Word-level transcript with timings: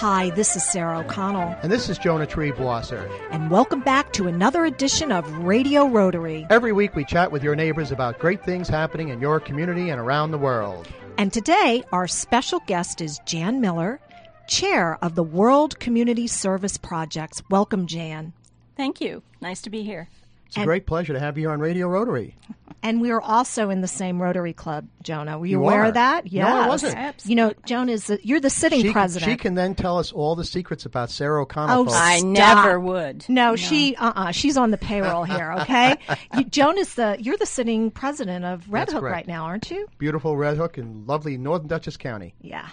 Hi, 0.00 0.30
this 0.30 0.56
is 0.56 0.64
Sarah 0.64 1.00
O'Connell. 1.00 1.54
And 1.62 1.70
this 1.70 1.90
is 1.90 1.98
Jonah 1.98 2.26
Triebwasser. 2.26 3.06
And 3.30 3.50
welcome 3.50 3.80
back 3.80 4.14
to 4.14 4.28
another 4.28 4.64
edition 4.64 5.12
of 5.12 5.30
Radio 5.44 5.86
Rotary. 5.88 6.46
Every 6.48 6.72
week 6.72 6.94
we 6.94 7.04
chat 7.04 7.30
with 7.30 7.44
your 7.44 7.54
neighbors 7.54 7.92
about 7.92 8.18
great 8.18 8.42
things 8.42 8.66
happening 8.66 9.10
in 9.10 9.20
your 9.20 9.38
community 9.40 9.90
and 9.90 10.00
around 10.00 10.30
the 10.30 10.38
world. 10.38 10.88
And 11.18 11.30
today, 11.30 11.84
our 11.92 12.08
special 12.08 12.60
guest 12.60 13.02
is 13.02 13.20
Jan 13.26 13.60
Miller, 13.60 14.00
Chair 14.48 14.96
of 15.02 15.16
the 15.16 15.22
World 15.22 15.78
Community 15.80 16.26
Service 16.26 16.78
Projects. 16.78 17.42
Welcome, 17.50 17.86
Jan. 17.86 18.32
Thank 18.78 19.02
you. 19.02 19.22
Nice 19.42 19.60
to 19.60 19.68
be 19.68 19.82
here. 19.82 20.08
It's 20.50 20.56
a 20.58 20.64
great 20.64 20.86
pleasure 20.86 21.12
to 21.12 21.20
have 21.20 21.38
you 21.38 21.48
on 21.50 21.60
Radio 21.60 21.88
Rotary. 21.88 22.36
And 22.82 23.02
we 23.02 23.10
are 23.10 23.20
also 23.20 23.68
in 23.68 23.82
the 23.82 23.86
same 23.86 24.22
Rotary 24.22 24.54
Club, 24.54 24.88
Jonah. 25.02 25.38
Were 25.38 25.44
you, 25.44 25.58
You 25.58 25.62
aware 25.62 25.82
are? 25.82 25.88
of 25.88 25.94
that? 25.94 26.32
No, 26.32 26.46
I 26.46 26.66
wasn't. 26.66 27.26
You 27.26 27.34
know, 27.34 27.52
Jonah 27.66 27.92
is 27.92 28.06
the, 28.06 28.18
you're 28.22 28.40
the 28.40 28.48
sitting 28.48 28.80
She, 28.80 28.90
president. 28.90 29.30
she 29.30 29.36
can 29.36 29.54
then 29.54 29.74
tell 29.74 29.98
us 29.98 30.12
all 30.12 30.34
the 30.34 30.46
secrets 30.46 30.86
about 30.86 31.10
Sarah 31.10 31.42
O'Connell. 31.42 31.80
Oh, 31.80 31.84
folks. 31.84 31.96
I 31.98 32.20
never 32.20 32.80
would. 32.80 33.26
no, 33.28 33.54
she 33.54 33.96
uh 33.96 34.12
uh 34.16 34.30
she's 34.30 34.56
on 34.56 34.70
the 34.70 34.78
payroll 34.78 35.24
here. 35.24 35.52
Okay, 35.60 35.96
you, 36.34 36.44
Joan 36.44 36.78
is 36.78 36.94
the 36.94 37.18
you're 37.20 37.36
the 37.36 37.44
sitting 37.44 37.90
president 37.90 38.46
of 38.46 38.66
Red 38.72 38.80
That's 38.82 38.92
Hook 38.94 39.02
correct. 39.02 39.14
right 39.14 39.28
now, 39.28 39.44
aren't 39.44 39.70
you? 39.70 39.86
Beautiful 39.98 40.34
Red 40.38 40.56
Hook 40.56 40.78
in 40.78 41.04
lovely 41.04 41.36
Northern 41.36 41.68
Dutchess 41.68 41.98
County. 41.98 42.34
Yeah. 42.40 42.66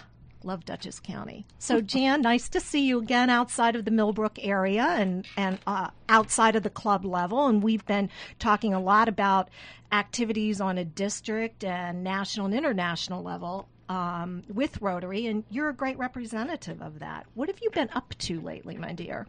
Love 0.47 0.65
Dutchess 0.65 0.99
County. 0.99 1.45
So, 1.59 1.81
Jan, 1.81 2.21
nice 2.21 2.49
to 2.49 2.59
see 2.59 2.88
you 2.88 2.97
again 2.99 3.29
outside 3.29 3.75
of 3.75 3.85
the 3.85 3.91
Millbrook 3.91 4.39
area 4.41 4.83
and 4.83 5.27
and 5.38 5.59
uh, 5.67 5.89
outside 6.09 6.55
of 6.55 6.63
the 6.63 6.69
club 6.69 7.05
level. 7.05 7.47
And 7.47 7.61
we've 7.61 7.85
been 7.85 8.09
talking 8.39 8.73
a 8.73 8.79
lot 8.79 9.07
about 9.09 9.49
activities 9.91 10.59
on 10.61 10.77
a 10.77 10.85
district 10.85 11.63
and 11.63 12.03
national 12.03 12.47
and 12.47 12.55
international 12.55 13.21
level 13.23 13.67
um, 13.89 14.43
with 14.53 14.81
Rotary, 14.81 15.27
and 15.27 15.43
you're 15.49 15.69
a 15.69 15.73
great 15.73 15.97
representative 15.97 16.81
of 16.81 16.99
that. 16.99 17.25
What 17.35 17.47
have 17.49 17.59
you 17.61 17.69
been 17.72 17.89
up 17.94 18.13
to 18.19 18.41
lately, 18.41 18.77
my 18.77 18.94
dear? 18.94 19.27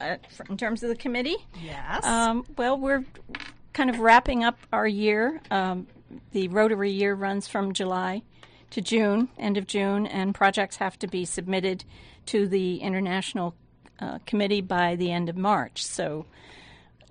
Uh, 0.00 0.16
in 0.48 0.56
terms 0.56 0.82
of 0.82 0.88
the 0.88 0.96
committee, 0.96 1.36
Yes. 1.62 2.04
um, 2.04 2.46
well, 2.56 2.78
we're 2.78 3.04
kind 3.72 3.90
of 3.90 3.98
wrapping 3.98 4.44
up 4.44 4.58
our 4.72 4.86
year. 4.86 5.40
Um, 5.50 5.86
the 6.32 6.48
Rotary 6.48 6.90
year 6.90 7.14
runs 7.14 7.46
from 7.48 7.72
July 7.74 8.22
to 8.70 8.80
June, 8.80 9.28
end 9.38 9.56
of 9.56 9.66
June, 9.66 10.06
and 10.06 10.34
projects 10.34 10.76
have 10.76 10.98
to 11.00 11.06
be 11.06 11.24
submitted 11.24 11.84
to 12.26 12.46
the 12.46 12.78
International 12.78 13.54
uh, 14.00 14.18
Committee 14.26 14.60
by 14.60 14.96
the 14.96 15.10
end 15.10 15.28
of 15.28 15.36
March. 15.36 15.84
So 15.84 16.26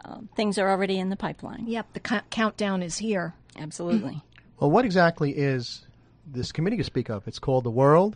uh, 0.06 0.20
things 0.36 0.58
are 0.58 0.70
already 0.70 1.00
in 1.00 1.10
the 1.10 1.16
pipeline. 1.16 1.66
yep. 1.68 1.88
The 1.94 2.02
c- 2.08 2.22
countdown 2.30 2.84
is 2.84 2.98
here. 2.98 3.34
Absolutely. 3.58 4.22
Well, 4.60 4.72
what 4.72 4.86
exactly 4.86 5.34
is 5.38 5.86
this 6.26 6.52
committee 6.52 6.78
you 6.78 6.84
speak 6.84 7.10
of? 7.10 7.28
It's 7.28 7.38
called 7.38 7.64
the 7.64 7.70
World. 7.70 8.16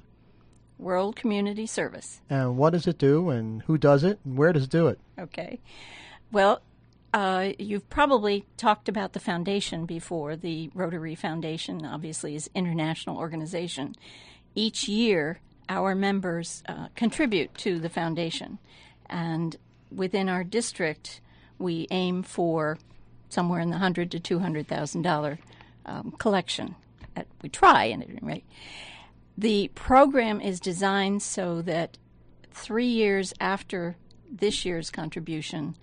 World 0.79 1.15
Community 1.15 1.67
Service. 1.67 2.19
And 2.31 2.57
what 2.57 2.71
does 2.71 2.87
it 2.87 2.97
do, 2.97 3.29
and 3.29 3.61
who 3.61 3.77
does 3.77 4.03
it, 4.03 4.17
and 4.25 4.35
where 4.39 4.51
does 4.51 4.63
it 4.63 4.71
do 4.71 4.87
it? 4.87 4.97
Okay. 5.19 5.59
Well, 6.31 6.63
uh, 7.13 7.49
you've 7.59 7.89
probably 7.89 8.45
talked 8.57 8.87
about 8.87 9.13
the 9.13 9.19
foundation 9.19 9.85
before. 9.85 10.35
The 10.35 10.69
Rotary 10.73 11.15
Foundation, 11.15 11.85
obviously, 11.85 12.35
is 12.35 12.49
international 12.55 13.17
organization. 13.17 13.95
Each 14.55 14.87
year, 14.87 15.39
our 15.67 15.95
members 15.95 16.63
uh, 16.67 16.87
contribute 16.95 17.53
to 17.55 17.79
the 17.79 17.89
foundation, 17.89 18.59
and 19.09 19.55
within 19.93 20.29
our 20.29 20.43
district, 20.43 21.21
we 21.57 21.87
aim 21.91 22.23
for 22.23 22.77
somewhere 23.29 23.59
in 23.59 23.69
the 23.69 23.77
hundred 23.77 24.11
to 24.11 24.19
two 24.19 24.39
hundred 24.39 24.67
thousand 24.67 25.01
dollar 25.01 25.39
um, 25.85 26.11
collection. 26.17 26.75
At, 27.15 27.27
we 27.41 27.49
try, 27.49 27.89
at 27.89 28.01
any 28.01 28.19
rate. 28.21 28.45
The 29.37 29.69
program 29.75 30.39
is 30.39 30.59
designed 30.59 31.21
so 31.21 31.61
that 31.63 31.97
three 32.51 32.87
years 32.87 33.33
after 33.39 33.95
this 34.29 34.65
year's 34.65 34.89
contribution, 34.89 35.75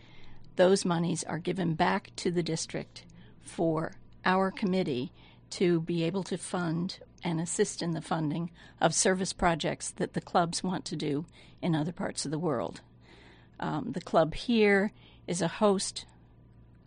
those 0.58 0.84
monies 0.84 1.22
are 1.22 1.38
given 1.38 1.74
back 1.74 2.10
to 2.16 2.32
the 2.32 2.42
district 2.42 3.04
for 3.40 3.92
our 4.24 4.50
committee 4.50 5.12
to 5.50 5.80
be 5.80 6.02
able 6.02 6.24
to 6.24 6.36
fund 6.36 6.98
and 7.22 7.40
assist 7.40 7.80
in 7.80 7.92
the 7.92 8.02
funding 8.02 8.50
of 8.80 8.92
service 8.92 9.32
projects 9.32 9.92
that 9.92 10.14
the 10.14 10.20
clubs 10.20 10.64
want 10.64 10.84
to 10.84 10.96
do 10.96 11.24
in 11.62 11.76
other 11.76 11.92
parts 11.92 12.24
of 12.24 12.32
the 12.32 12.40
world. 12.40 12.80
Um, 13.60 13.92
the 13.92 14.00
club 14.00 14.34
here 14.34 14.92
is 15.28 15.40
a 15.40 15.46
host 15.46 16.06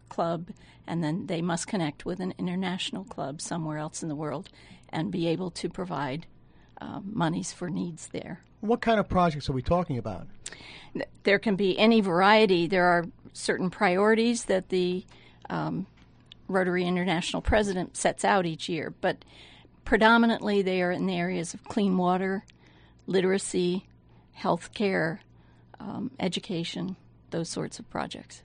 club, 0.09 0.49
and 0.85 1.01
then 1.01 1.27
they 1.27 1.41
must 1.41 1.67
connect 1.67 2.05
with 2.05 2.19
an 2.19 2.33
international 2.37 3.05
club 3.05 3.39
somewhere 3.39 3.77
else 3.77 4.03
in 4.03 4.09
the 4.09 4.15
world 4.15 4.49
and 4.89 5.11
be 5.11 5.27
able 5.27 5.49
to 5.49 5.69
provide 5.69 6.27
um, 6.81 7.11
monies 7.13 7.53
for 7.53 7.69
needs 7.69 8.07
there. 8.07 8.41
What 8.59 8.81
kind 8.81 8.99
of 8.99 9.07
projects 9.07 9.49
are 9.49 9.53
we 9.53 9.61
talking 9.61 9.97
about? 9.97 10.27
There 11.23 11.39
can 11.39 11.55
be 11.55 11.77
any 11.79 12.01
variety. 12.01 12.67
There 12.67 12.85
are 12.85 13.05
certain 13.33 13.69
priorities 13.69 14.45
that 14.45 14.69
the 14.69 15.05
um, 15.49 15.87
Rotary 16.47 16.85
International 16.85 17.41
president 17.41 17.95
sets 17.95 18.25
out 18.25 18.45
each 18.45 18.67
year, 18.67 18.93
but 18.99 19.23
predominantly 19.85 20.61
they 20.61 20.81
are 20.81 20.91
in 20.91 21.05
the 21.05 21.15
areas 21.15 21.53
of 21.53 21.63
clean 21.63 21.97
water, 21.97 22.43
literacy, 23.07 23.87
health 24.33 24.73
care, 24.73 25.21
um, 25.79 26.11
education, 26.19 26.97
those 27.29 27.49
sorts 27.49 27.79
of 27.79 27.89
projects. 27.89 28.43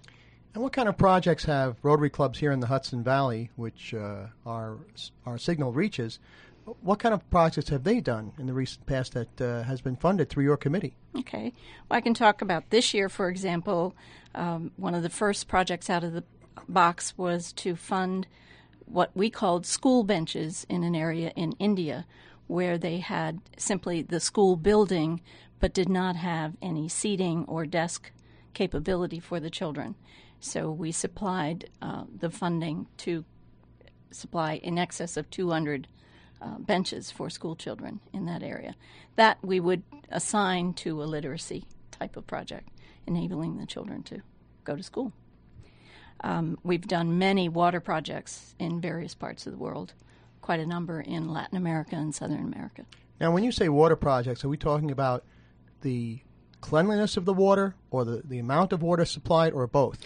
And 0.55 0.63
what 0.63 0.73
kind 0.73 0.89
of 0.89 0.97
projects 0.97 1.45
have 1.45 1.77
Rotary 1.83 2.09
clubs 2.09 2.39
here 2.39 2.53
in 2.53 2.61
the 2.61 2.67
Hudson 2.67 3.03
Valley, 3.03 3.51
which 3.57 3.93
uh, 3.93 4.27
our 4.47 4.79
our 5.27 5.37
signal 5.37 5.73
reaches? 5.73 6.19
What 6.81 6.99
kind 6.99 7.15
of 7.15 7.29
projects 7.31 7.69
have 7.71 7.85
they 7.85 8.01
done 8.01 8.33
in 8.39 8.47
the 8.47 8.53
recent 8.53 8.87
past 8.87 9.15
that 9.15 9.41
uh, 9.41 9.63
has 9.63 9.81
been 9.81 9.95
funded 9.95 10.29
through 10.29 10.45
your 10.45 10.57
committee? 10.57 10.97
Okay. 11.17 11.53
Well, 11.89 11.97
I 11.97 12.01
can 12.01 12.13
talk 12.13 12.43
about 12.43 12.71
this 12.71 12.93
year, 12.93 13.09
for 13.09 13.29
example. 13.29 13.95
Um, 14.35 14.73
one 14.77 14.95
of 14.95 15.05
the 15.05 15.09
first 15.09 15.47
projects 15.47 15.89
out 15.89 16.03
of 16.03 16.13
the 16.13 16.25
box 16.69 17.17
was 17.17 17.53
to 17.53 17.77
fund 17.77 18.27
what 18.85 19.11
we 19.15 19.31
called 19.31 19.65
school 19.65 20.03
benches 20.03 20.67
in 20.69 20.83
an 20.83 20.97
area 20.97 21.33
in 21.37 21.53
India 21.61 22.05
where 22.49 22.79
they 22.79 22.99
had 22.99 23.41
simply 23.57 24.03
the 24.03 24.21
school 24.21 24.57
building 24.57 25.21
but 25.59 25.75
did 25.75 25.89
not 25.89 26.17
have 26.17 26.57
any 26.61 26.89
seating 26.89 27.45
or 27.47 27.65
desk 27.65 28.11
capability 28.55 29.21
for 29.21 29.41
the 29.41 29.51
children. 29.51 29.95
So 30.41 30.71
we 30.71 30.93
supplied 30.93 31.71
uh, 31.81 32.05
the 32.19 32.31
funding 32.31 32.87
to 32.99 33.25
supply 34.11 34.55
in 34.57 34.79
excess 34.79 35.17
of 35.17 35.31
200 35.31 35.89
uh, 36.41 36.59
benches 36.59 37.11
for 37.11 37.31
school 37.31 37.57
children 37.57 38.01
in 38.13 38.27
that 38.27 38.43
area. 38.43 38.75
That 39.17 39.39
we 39.43 39.61
would 39.61 39.83
assign 40.11 40.75
to 40.75 41.03
a 41.03 41.05
literacy 41.05 41.65
type 41.91 42.17
of 42.17 42.27
project, 42.27 42.69
enabling 43.07 43.59
the 43.59 43.67
children 43.67 44.03
to 44.05 44.23
go 44.65 44.77
to 44.77 44.83
school. 44.83 45.13
Um, 46.21 46.59
we've 46.63 46.87
done 46.87 47.19
many 47.19 47.49
water 47.49 47.81
projects 47.81 48.55
in 48.59 48.81
various 48.81 49.15
parts 49.15 49.47
of 49.47 49.53
the 49.53 49.59
world, 49.59 49.93
quite 50.41 50.61
a 50.61 50.67
number 50.67 51.01
in 51.01 51.33
Latin 51.33 51.57
America 51.57 51.97
and 51.97 52.15
Southern 52.15 52.41
America. 52.41 52.87
Now, 53.21 53.33
when 53.33 53.45
you 53.45 53.53
say 53.53 53.69
water 53.69 53.97
projects, 53.97 54.45
are 54.45 54.49
we 54.49 54.57
talking 54.57 54.91
about 54.91 55.25
the 55.83 56.21
cleanliness 56.61 57.17
of 57.17 57.25
the 57.25 57.35
water, 57.35 57.75
or 57.91 58.05
the, 58.05 58.23
the 58.25 58.39
amount 58.39 58.73
of 58.73 58.83
water 58.83 59.05
supplied, 59.05 59.53
or 59.53 59.67
both? 59.67 59.99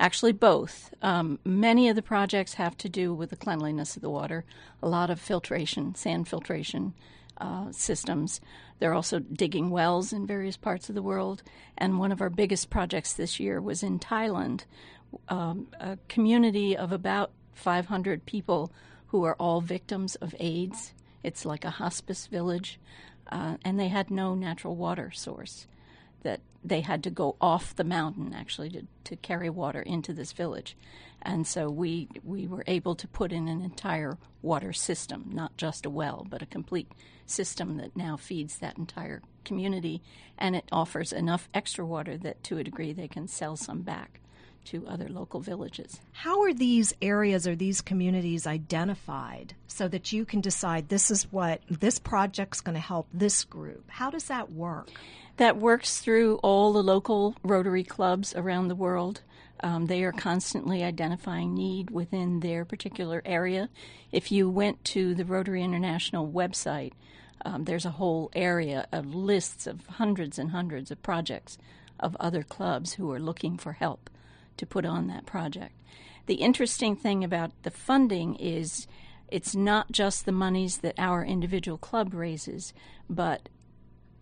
Actually, 0.00 0.32
both. 0.32 0.92
Um, 1.02 1.38
many 1.44 1.88
of 1.88 1.96
the 1.96 2.02
projects 2.02 2.54
have 2.54 2.76
to 2.78 2.88
do 2.88 3.14
with 3.14 3.30
the 3.30 3.36
cleanliness 3.36 3.96
of 3.96 4.02
the 4.02 4.10
water, 4.10 4.44
a 4.82 4.88
lot 4.88 5.10
of 5.10 5.20
filtration, 5.20 5.94
sand 5.94 6.26
filtration 6.28 6.94
uh, 7.38 7.70
systems. 7.70 8.40
They're 8.78 8.94
also 8.94 9.20
digging 9.20 9.70
wells 9.70 10.12
in 10.12 10.26
various 10.26 10.56
parts 10.56 10.88
of 10.88 10.94
the 10.94 11.02
world. 11.02 11.42
And 11.78 11.98
one 11.98 12.12
of 12.12 12.20
our 12.20 12.30
biggest 12.30 12.70
projects 12.70 13.12
this 13.12 13.38
year 13.38 13.60
was 13.60 13.82
in 13.82 13.98
Thailand, 13.98 14.64
um, 15.28 15.68
a 15.78 15.96
community 16.08 16.76
of 16.76 16.90
about 16.90 17.30
500 17.54 18.26
people 18.26 18.72
who 19.08 19.22
are 19.24 19.36
all 19.36 19.60
victims 19.60 20.16
of 20.16 20.34
AIDS. 20.40 20.92
It's 21.22 21.44
like 21.44 21.64
a 21.64 21.70
hospice 21.70 22.26
village, 22.26 22.80
uh, 23.30 23.56
and 23.64 23.78
they 23.78 23.88
had 23.88 24.10
no 24.10 24.34
natural 24.34 24.74
water 24.74 25.12
source 25.12 25.68
that 26.24 26.40
they 26.64 26.80
had 26.80 27.04
to 27.04 27.10
go 27.10 27.36
off 27.40 27.76
the 27.76 27.84
mountain 27.84 28.34
actually 28.34 28.70
to, 28.70 28.86
to 29.04 29.16
carry 29.16 29.48
water 29.48 29.80
into 29.80 30.12
this 30.12 30.32
village. 30.32 30.76
And 31.22 31.46
so 31.46 31.70
we 31.70 32.08
we 32.22 32.46
were 32.46 32.64
able 32.66 32.94
to 32.96 33.08
put 33.08 33.32
in 33.32 33.48
an 33.48 33.62
entire 33.62 34.18
water 34.42 34.72
system, 34.72 35.30
not 35.32 35.56
just 35.56 35.86
a 35.86 35.90
well, 35.90 36.26
but 36.28 36.42
a 36.42 36.46
complete 36.46 36.90
system 37.26 37.76
that 37.76 37.96
now 37.96 38.16
feeds 38.16 38.58
that 38.58 38.76
entire 38.76 39.22
community 39.44 40.02
and 40.38 40.56
it 40.56 40.64
offers 40.72 41.12
enough 41.12 41.48
extra 41.54 41.84
water 41.84 42.16
that 42.18 42.42
to 42.44 42.58
a 42.58 42.64
degree 42.64 42.92
they 42.92 43.08
can 43.08 43.28
sell 43.28 43.56
some 43.56 43.82
back 43.82 44.20
to 44.66 44.86
other 44.86 45.08
local 45.08 45.40
villages. 45.40 46.00
How 46.12 46.42
are 46.42 46.54
these 46.54 46.94
areas 47.00 47.46
or 47.46 47.56
these 47.56 47.80
communities 47.80 48.46
identified 48.46 49.54
so 49.66 49.88
that 49.88 50.12
you 50.12 50.24
can 50.24 50.40
decide 50.40 50.88
this 50.88 51.10
is 51.10 51.32
what 51.32 51.60
this 51.68 51.98
project's 51.98 52.60
going 52.60 52.74
to 52.74 52.80
help 52.80 53.06
this 53.12 53.44
group? 53.44 53.84
How 53.88 54.10
does 54.10 54.24
that 54.24 54.52
work? 54.52 54.90
that 55.36 55.56
works 55.56 55.98
through 55.98 56.36
all 56.44 56.72
the 56.72 56.82
local 56.82 57.34
Rotary 57.42 57.82
clubs 57.82 58.36
around 58.36 58.68
the 58.68 58.76
world. 58.76 59.20
Um, 59.60 59.86
they 59.86 60.04
are 60.04 60.12
constantly 60.12 60.84
identifying 60.84 61.54
need 61.54 61.90
within 61.90 62.38
their 62.38 62.64
particular 62.64 63.20
area. 63.24 63.68
If 64.12 64.30
you 64.30 64.48
went 64.48 64.84
to 64.84 65.12
the 65.12 65.24
Rotary 65.24 65.62
International 65.62 66.30
website, 66.30 66.92
Um, 67.46 67.64
there's 67.64 67.84
a 67.84 67.98
whole 67.98 68.30
area 68.32 68.86
of 68.90 69.14
lists 69.14 69.66
of 69.66 69.86
hundreds 69.98 70.38
and 70.38 70.50
hundreds 70.50 70.90
of 70.90 71.02
projects 71.02 71.58
of 72.00 72.16
other 72.18 72.42
clubs 72.42 72.94
who 72.94 73.10
are 73.12 73.20
looking 73.20 73.58
for 73.58 73.72
help 73.72 74.08
to 74.56 74.66
put 74.66 74.84
on 74.84 75.06
that 75.08 75.26
project. 75.26 75.74
The 76.26 76.34
interesting 76.34 76.96
thing 76.96 77.22
about 77.22 77.50
the 77.62 77.70
funding 77.70 78.34
is 78.36 78.86
it's 79.28 79.54
not 79.54 79.92
just 79.92 80.24
the 80.24 80.32
monies 80.32 80.78
that 80.78 80.94
our 80.98 81.24
individual 81.24 81.78
club 81.78 82.14
raises, 82.14 82.72
but 83.08 83.48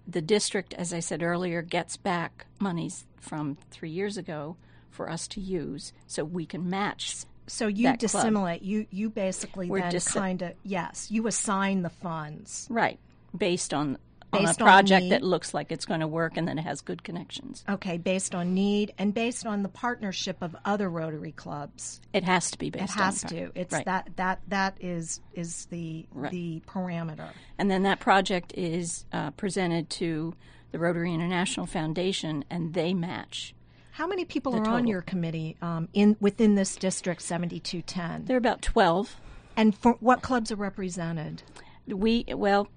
the 0.06 0.23
district, 0.23 0.75
as 0.75 0.93
I 0.93 1.00
said 1.00 1.23
earlier, 1.23 1.62
gets 1.62 1.96
back 1.96 2.46
monies 2.58 3.06
from 3.20 3.56
three 3.70 3.90
years 3.90 4.17
ago 4.17 4.56
for 4.90 5.08
us 5.11 5.29
to 5.29 5.40
use 5.40 5.93
so 6.06 6.25
we 6.25 6.46
can 6.46 6.69
match. 6.69 7.25
So 7.46 7.67
you 7.67 7.84
that 7.84 8.00
club. 8.00 8.58
You 8.62 8.87
you 8.90 9.11
basically 9.11 9.69
We're 9.69 9.81
then 9.81 9.90
dis- 9.90 10.08
kind 10.08 10.43
of 10.43 10.52
yes. 10.62 11.11
You 11.11 11.26
assign 11.26 11.82
the 11.82 11.90
funds. 11.90 12.67
Right, 12.70 12.99
based 13.37 13.75
on 13.75 13.99
on 14.32 14.46
a 14.46 14.55
project 14.55 15.05
need. 15.05 15.12
that 15.12 15.23
looks 15.23 15.55
like 15.55 15.70
it's 15.73 15.84
going 15.84 16.00
to 16.00 16.06
work 16.06 16.37
and 16.37 16.46
then 16.49 16.58
it 16.58 16.62
has 16.62 16.81
good 16.81 17.02
connections. 17.05 17.64
Okay, 17.69 17.99
based 17.99 18.34
on 18.34 18.55
need 18.55 18.93
and 18.99 19.12
based 19.14 19.46
on 19.46 19.62
the 19.62 19.69
partnership 19.69 20.38
of 20.40 20.56
other 20.64 20.88
Rotary 20.88 21.32
clubs. 21.32 22.00
It 22.12 22.25
has 22.25 22.50
to 22.52 22.58
be 22.58 22.70
based. 22.70 22.96
On. 22.96 23.02
It 23.02 23.05
has 23.05 23.25
on 23.25 23.31
to. 23.31 23.50
It's 23.55 23.73
right. 23.73 23.84
that 23.84 24.11
that 24.17 24.40
that 24.49 24.76
is 24.81 25.20
is 25.34 25.67
the 25.67 26.06
Right. 26.12 26.31
the 26.31 26.62
parameter. 26.67 27.29
and 27.58 27.70
then 27.70 27.82
that 27.84 28.00
project 28.00 28.52
is 28.56 29.05
uh, 29.12 29.31
presented 29.32 29.90
to 29.90 30.34
the 30.73 30.79
Rotary 30.79 31.12
International 31.12 31.67
Foundation, 31.67 32.44
and 32.50 32.73
they 32.75 32.94
match. 32.94 33.55
How 33.93 34.06
many 34.06 34.25
people 34.25 34.55
are 34.56 34.67
on 34.67 34.87
your 34.87 35.02
committee 35.02 35.56
um, 35.61 35.88
in 35.93 36.17
within 36.20 36.55
this 36.55 36.76
district 36.76 37.20
seventy 37.23 37.61
two 37.61 37.82
ten? 37.82 38.25
There 38.25 38.37
are 38.37 38.38
about 38.38 38.62
twelve. 38.62 39.17
And 39.55 39.76
for 39.76 39.93
what 40.00 40.23
clubs 40.23 40.50
are 40.50 40.56
represented? 40.56 41.43
We 41.87 42.25
well, 42.29 42.69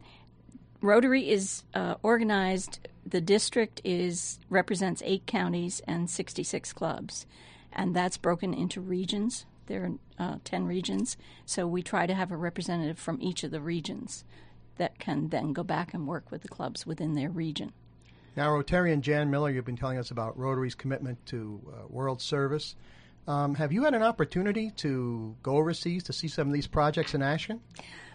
Rotary 0.82 1.30
is 1.30 1.64
uh, 1.74 1.96
organized. 2.04 2.80
The 3.06 3.22
district 3.22 3.82
is 3.84 4.40
represents 4.50 5.02
eight 5.06 5.26
counties 5.26 5.82
and 5.88 6.10
sixty 6.10 6.44
six 6.44 6.74
clubs, 6.74 7.26
and 7.72 7.96
that's 7.96 8.18
broken 8.18 8.54
into 8.54 8.82
regions. 8.82 9.46
There 9.68 9.84
are 10.20 10.26
uh, 10.26 10.38
ten 10.44 10.66
regions, 10.66 11.18
so 11.46 11.66
we 11.66 11.82
try 11.82 12.06
to 12.06 12.14
have 12.14 12.32
a 12.32 12.38
representative 12.38 13.00
from 13.00 13.20
each 13.22 13.44
of 13.44 13.52
the 13.52 13.62
regions 13.62 14.24
that 14.78 15.00
can 15.00 15.30
then 15.30 15.54
go 15.54 15.64
back 15.64 15.94
and 15.94 16.08
work 16.08 16.30
with 16.30 16.42
the 16.42 16.50
clubs 16.50 16.86
within 16.86 17.16
their 17.16 17.30
region. 17.30 17.72
Now, 18.36 18.50
Rotarian 18.50 19.00
Jan 19.00 19.32
Miller, 19.32 19.50
you've 19.50 19.66
been 19.66 19.78
telling 19.78 19.98
us 19.98 20.12
about 20.12 20.38
Rotary's 20.38 20.76
commitment 20.76 21.26
to 21.28 21.62
uh, 21.68 21.88
world 21.88 22.22
service. 22.22 22.76
Um, 23.28 23.56
have 23.56 23.72
you 23.72 23.84
had 23.84 23.94
an 23.94 24.04
opportunity 24.04 24.72
to 24.78 25.36
go 25.42 25.58
overseas 25.58 26.04
to 26.04 26.14
see 26.14 26.28
some 26.28 26.48
of 26.48 26.54
these 26.54 26.68
projects 26.68 27.14
in 27.14 27.22
action? 27.22 27.62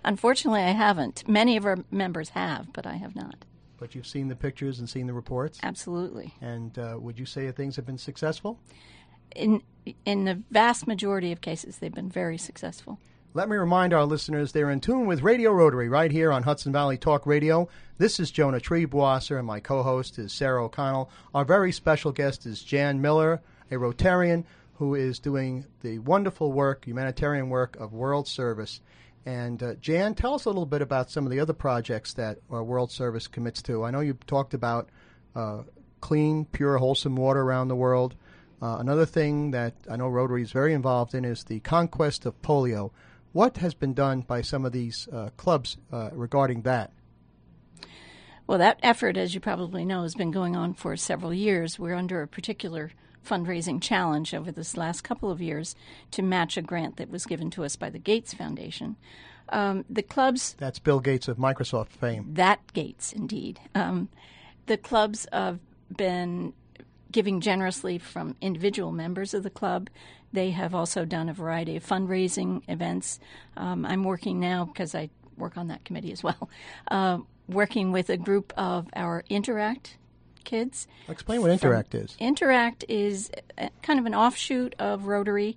Unfortunately, 0.04 0.60
I 0.60 0.70
haven't. 0.70 1.28
Many 1.28 1.56
of 1.56 1.66
our 1.66 1.78
members 1.90 2.30
have, 2.30 2.72
but 2.72 2.86
I 2.86 2.94
have 2.94 3.14
not. 3.14 3.44
But 3.78 3.94
you've 3.94 4.06
seen 4.06 4.28
the 4.28 4.36
pictures 4.36 4.78
and 4.78 4.88
seen 4.88 5.06
the 5.06 5.12
reports. 5.12 5.58
Absolutely. 5.62 6.34
And 6.40 6.78
uh, 6.78 6.96
would 6.98 7.18
you 7.18 7.26
say 7.26 7.46
that 7.46 7.56
things 7.56 7.76
have 7.76 7.86
been 7.86 7.98
successful? 7.98 8.58
In 9.34 9.62
in 10.04 10.24
the 10.24 10.42
vast 10.50 10.86
majority 10.86 11.32
of 11.32 11.40
cases, 11.40 11.78
they've 11.78 11.94
been 11.94 12.10
very 12.10 12.36
successful. 12.36 12.98
Let 13.32 13.48
me 13.48 13.56
remind 13.56 13.94
our 13.94 14.04
listeners 14.04 14.50
they're 14.50 14.70
in 14.70 14.80
tune 14.80 15.06
with 15.06 15.22
Radio 15.22 15.52
Rotary 15.52 15.88
right 15.88 16.10
here 16.10 16.32
on 16.32 16.42
Hudson 16.42 16.72
Valley 16.72 16.98
Talk 16.98 17.26
Radio. 17.26 17.68
This 17.96 18.18
is 18.18 18.32
Jonah 18.32 18.58
Triebwasser, 18.58 19.38
and 19.38 19.46
my 19.46 19.60
co 19.60 19.82
host 19.82 20.18
is 20.18 20.32
Sarah 20.32 20.64
O'Connell. 20.64 21.08
Our 21.32 21.44
very 21.44 21.70
special 21.70 22.10
guest 22.10 22.44
is 22.44 22.62
Jan 22.64 23.00
Miller, 23.00 23.40
a 23.70 23.74
Rotarian 23.74 24.44
who 24.80 24.94
is 24.94 25.18
doing 25.18 25.66
the 25.82 25.98
wonderful 25.98 26.50
work, 26.50 26.86
humanitarian 26.86 27.50
work 27.50 27.76
of 27.76 27.92
World 27.92 28.26
Service. 28.26 28.80
And 29.26 29.62
uh, 29.62 29.74
Jan, 29.74 30.14
tell 30.14 30.32
us 30.32 30.46
a 30.46 30.48
little 30.48 30.64
bit 30.64 30.80
about 30.80 31.10
some 31.10 31.26
of 31.26 31.30
the 31.30 31.40
other 31.40 31.52
projects 31.52 32.14
that 32.14 32.38
uh, 32.50 32.64
World 32.64 32.90
Service 32.90 33.26
commits 33.26 33.60
to. 33.64 33.84
I 33.84 33.90
know 33.90 34.00
you 34.00 34.14
talked 34.26 34.54
about 34.54 34.88
uh, 35.36 35.64
clean, 36.00 36.46
pure, 36.46 36.78
wholesome 36.78 37.14
water 37.14 37.42
around 37.42 37.68
the 37.68 37.76
world. 37.76 38.14
Uh, 38.62 38.78
another 38.80 39.04
thing 39.04 39.50
that 39.50 39.74
I 39.88 39.96
know 39.96 40.08
Rotary 40.08 40.40
is 40.40 40.50
very 40.50 40.72
involved 40.72 41.14
in 41.14 41.26
is 41.26 41.44
the 41.44 41.60
conquest 41.60 42.24
of 42.24 42.40
polio. 42.40 42.90
What 43.32 43.58
has 43.58 43.74
been 43.74 43.92
done 43.92 44.22
by 44.22 44.40
some 44.40 44.64
of 44.64 44.72
these 44.72 45.06
uh, 45.12 45.28
clubs 45.36 45.76
regarding 45.90 46.62
that? 46.62 46.90
Well, 48.46 48.58
that 48.58 48.80
effort, 48.82 49.18
as 49.18 49.34
you 49.34 49.40
probably 49.40 49.84
know, 49.84 50.04
has 50.04 50.14
been 50.14 50.30
going 50.30 50.56
on 50.56 50.72
for 50.72 50.96
several 50.96 51.34
years. 51.34 51.78
We're 51.78 51.94
under 51.94 52.22
a 52.22 52.26
particular 52.26 52.92
fundraising 53.26 53.80
challenge 53.80 54.34
over 54.34 54.50
this 54.50 54.76
last 54.76 55.02
couple 55.02 55.30
of 55.30 55.40
years 55.40 55.74
to 56.10 56.22
match 56.22 56.56
a 56.56 56.62
grant 56.62 56.96
that 56.96 57.10
was 57.10 57.26
given 57.26 57.50
to 57.50 57.64
us 57.64 57.76
by 57.76 57.90
the 57.90 57.98
Gates 57.98 58.34
Foundation. 58.34 58.96
Um, 59.50 59.84
the 59.90 60.02
clubs 60.02 60.54
That's 60.58 60.78
Bill 60.78 61.00
Gates 61.00 61.28
of 61.28 61.36
Microsoft 61.36 61.88
fame. 61.88 62.34
that 62.34 62.60
Gates, 62.72 63.12
indeed. 63.12 63.60
Um, 63.74 64.08
the 64.66 64.76
clubs 64.76 65.26
have 65.32 65.58
been 65.96 66.52
giving 67.10 67.40
generously 67.40 67.98
from 67.98 68.36
individual 68.40 68.92
members 68.92 69.34
of 69.34 69.42
the 69.42 69.50
club. 69.50 69.90
They 70.32 70.50
have 70.50 70.74
also 70.74 71.04
done 71.04 71.28
a 71.28 71.34
variety 71.34 71.76
of 71.76 71.84
fundraising 71.84 72.62
events. 72.68 73.18
Um, 73.56 73.84
I'm 73.84 74.04
working 74.04 74.38
now 74.38 74.64
because 74.66 74.94
I 74.94 75.10
work 75.36 75.56
on 75.56 75.68
that 75.68 75.84
committee 75.84 76.12
as 76.12 76.22
well, 76.22 76.48
uh, 76.88 77.18
working 77.48 77.90
with 77.90 78.10
a 78.10 78.16
group 78.16 78.52
of 78.56 78.88
our 78.94 79.24
Interact 79.28 79.96
kids. 80.50 80.86
Explain 81.08 81.40
what 81.40 81.50
Interact 81.50 81.94
is. 81.94 82.16
Interact 82.18 82.84
is 82.88 83.30
a- 83.56 83.70
kind 83.82 84.00
of 84.00 84.06
an 84.06 84.14
offshoot 84.14 84.74
of 84.78 85.06
Rotary, 85.06 85.56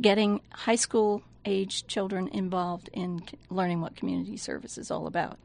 getting 0.00 0.40
high 0.52 0.76
school 0.76 1.22
age 1.44 1.86
children 1.86 2.28
involved 2.28 2.90
in 2.92 3.20
c- 3.26 3.38
learning 3.50 3.80
what 3.80 3.96
community 3.96 4.36
service 4.36 4.76
is 4.76 4.90
all 4.90 5.06
about. 5.06 5.38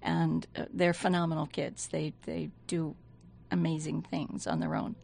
And 0.00 0.46
uh, 0.56 0.64
they're 0.72 0.94
phenomenal 0.94 1.46
kids. 1.46 1.88
They 1.88 2.12
they 2.24 2.50
do 2.66 2.94
amazing 3.50 4.02
things 4.02 4.46
on 4.46 4.60
their 4.60 4.74
own. 4.74 4.94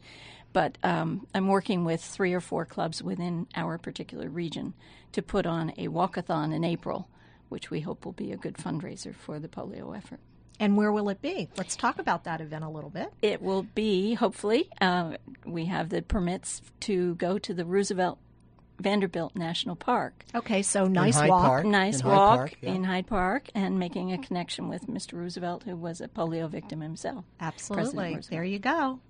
But 0.52 0.79
um, 0.82 1.26
I'm 1.35 1.49
working 1.49 1.85
with 1.85 2.00
three 2.00 2.32
or 2.32 2.40
four 2.40 2.64
clubs 2.64 3.02
within 3.02 3.47
our 3.56 3.76
particular 3.76 4.29
region 4.29 4.73
to 5.12 5.20
put 5.20 5.47
on 5.47 5.70
a 5.76 5.88
walkathon 5.88 6.55
in 6.55 6.62
April, 6.64 7.08
which 7.49 7.70
we 7.70 7.81
hope 7.81 8.05
will 8.05 8.12
be 8.12 8.31
a 8.32 8.37
good 8.37 8.55
fundraiser 8.55 9.14
for 9.14 9.40
the 9.40 9.49
polio 9.49 9.97
effort. 9.97 10.20
And 10.61 10.77
where 10.77 10.93
will 10.93 11.09
it 11.09 11.21
be? 11.21 11.49
Let's 11.56 11.77
talk 11.77 11.99
about 11.99 12.25
that 12.25 12.41
event 12.41 12.65
a 12.65 12.69
little 12.69 12.91
bit. 12.91 13.12
It 13.23 13.43
will 13.43 13.62
be, 13.62 14.15
hopefully, 14.15 14.69
uh, 14.81 15.17
we 15.45 15.67
have 15.67 15.89
the 15.89 16.03
permits 16.03 16.62
to 16.81 17.17
go 17.17 17.39
to 17.39 17.53
the 17.53 17.65
Roosevelt 17.65 18.19
Vanderbilt 18.79 19.37
National 19.37 19.77
Park. 19.77 20.25
Okay, 20.35 20.62
so 20.62 20.87
nice 20.87 21.17
Hyde 21.17 21.29
walk. 21.29 21.47
Park. 21.47 21.67
Nice 21.67 22.01
in 22.01 22.06
Hyde 22.06 22.12
walk 22.17 22.39
Park, 22.39 22.56
yeah. 22.61 22.71
in 22.71 22.85
Hyde 22.85 23.06
Park 23.06 23.49
and 23.55 23.79
making 23.79 24.12
a 24.12 24.19
connection 24.19 24.69
with 24.69 24.87
Mr. 24.87 25.15
Roosevelt, 25.15 25.62
who 25.65 25.77
was 25.77 26.01
a 26.01 26.09
polio 26.09 26.49
victim 26.49 26.81
himself. 26.81 27.25
Absolutely. 27.40 28.19
There 28.31 28.45
you 28.45 28.59
go. 28.59 29.00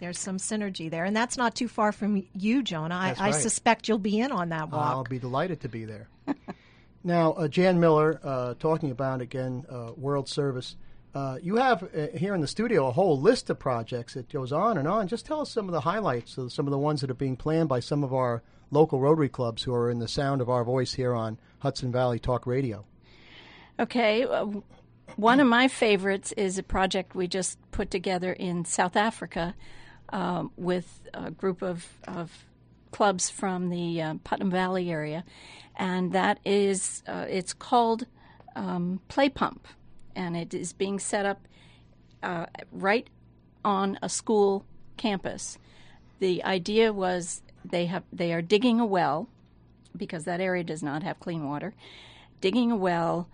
There's 0.00 0.18
some 0.18 0.38
synergy 0.38 0.90
there. 0.90 1.04
And 1.04 1.16
that's 1.16 1.36
not 1.36 1.54
too 1.54 1.68
far 1.68 1.92
from 1.92 2.26
you, 2.32 2.64
Jonah. 2.64 2.96
I, 2.96 3.08
That's 3.08 3.20
I 3.20 3.30
suspect 3.30 3.86
you'll 3.86 3.98
be 3.98 4.18
in 4.18 4.32
on 4.32 4.48
that 4.48 4.70
walk. 4.70 4.84
I'll 4.84 5.04
be 5.04 5.20
delighted 5.20 5.60
to 5.60 5.68
be 5.68 5.84
there. 5.84 6.08
now, 7.04 7.34
uh, 7.34 7.46
Jan 7.46 7.78
Miller, 7.78 8.18
uh, 8.24 8.54
talking 8.54 8.90
about 8.90 9.20
again 9.20 9.64
uh, 9.70 9.92
World 9.96 10.28
Service. 10.28 10.74
Uh, 11.14 11.38
you 11.42 11.56
have 11.56 11.82
uh, 11.82 12.06
here 12.16 12.34
in 12.34 12.40
the 12.40 12.46
studio 12.46 12.86
a 12.86 12.92
whole 12.92 13.20
list 13.20 13.50
of 13.50 13.58
projects 13.58 14.14
that 14.14 14.30
goes 14.30 14.52
on 14.52 14.78
and 14.78 14.88
on. 14.88 15.08
Just 15.08 15.26
tell 15.26 15.40
us 15.40 15.50
some 15.50 15.66
of 15.66 15.72
the 15.72 15.80
highlights 15.80 16.38
of 16.38 16.52
some 16.52 16.66
of 16.66 16.70
the 16.70 16.78
ones 16.78 17.02
that 17.02 17.10
are 17.10 17.14
being 17.14 17.36
planned 17.36 17.68
by 17.68 17.80
some 17.80 18.02
of 18.02 18.14
our 18.14 18.42
local 18.70 18.98
Rotary 18.98 19.28
clubs 19.28 19.62
who 19.62 19.74
are 19.74 19.90
in 19.90 19.98
the 19.98 20.08
sound 20.08 20.40
of 20.40 20.48
our 20.48 20.64
voice 20.64 20.94
here 20.94 21.14
on 21.14 21.38
Hudson 21.58 21.92
Valley 21.92 22.18
Talk 22.18 22.46
Radio. 22.46 22.86
Okay, 23.78 24.24
uh, 24.24 24.46
one 25.16 25.40
of 25.40 25.46
my 25.46 25.68
favorites 25.68 26.32
is 26.32 26.56
a 26.56 26.62
project 26.62 27.14
we 27.14 27.28
just 27.28 27.58
put 27.70 27.90
together 27.90 28.32
in 28.32 28.64
South 28.64 28.96
Africa 28.96 29.54
um, 30.10 30.50
with 30.56 31.00
a 31.12 31.30
group 31.30 31.60
of, 31.62 31.86
of 32.08 32.46
clubs 32.90 33.28
from 33.28 33.68
the 33.68 34.00
uh, 34.00 34.14
Putnam 34.24 34.50
Valley 34.50 34.90
area, 34.90 35.24
and 35.76 36.12
that 36.12 36.38
is 36.44 37.02
uh, 37.06 37.26
it's 37.28 37.52
called 37.52 38.06
um, 38.56 39.00
Play 39.08 39.28
Pump, 39.28 39.66
and 40.14 40.36
it 40.36 40.54
is 40.54 40.72
being 40.72 40.98
set 40.98 41.26
up 41.26 41.46
uh, 42.22 42.46
right 42.70 43.08
on 43.64 43.98
a 44.02 44.08
school 44.08 44.64
campus. 44.96 45.58
The 46.20 46.42
idea 46.44 46.92
was 46.92 47.42
they 47.64 47.86
have 47.86 48.04
they 48.12 48.32
are 48.32 48.42
digging 48.42 48.80
a 48.80 48.86
well 48.86 49.28
because 49.96 50.24
that 50.24 50.40
area 50.40 50.64
does 50.64 50.82
not 50.82 51.02
have 51.02 51.20
clean 51.20 51.46
water, 51.46 51.74
digging 52.40 52.70
a 52.70 52.76
well 52.76 53.28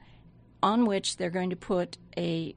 on 0.62 0.86
which 0.86 1.16
they're 1.16 1.30
going 1.30 1.50
to 1.50 1.56
put 1.56 1.98
a 2.16 2.54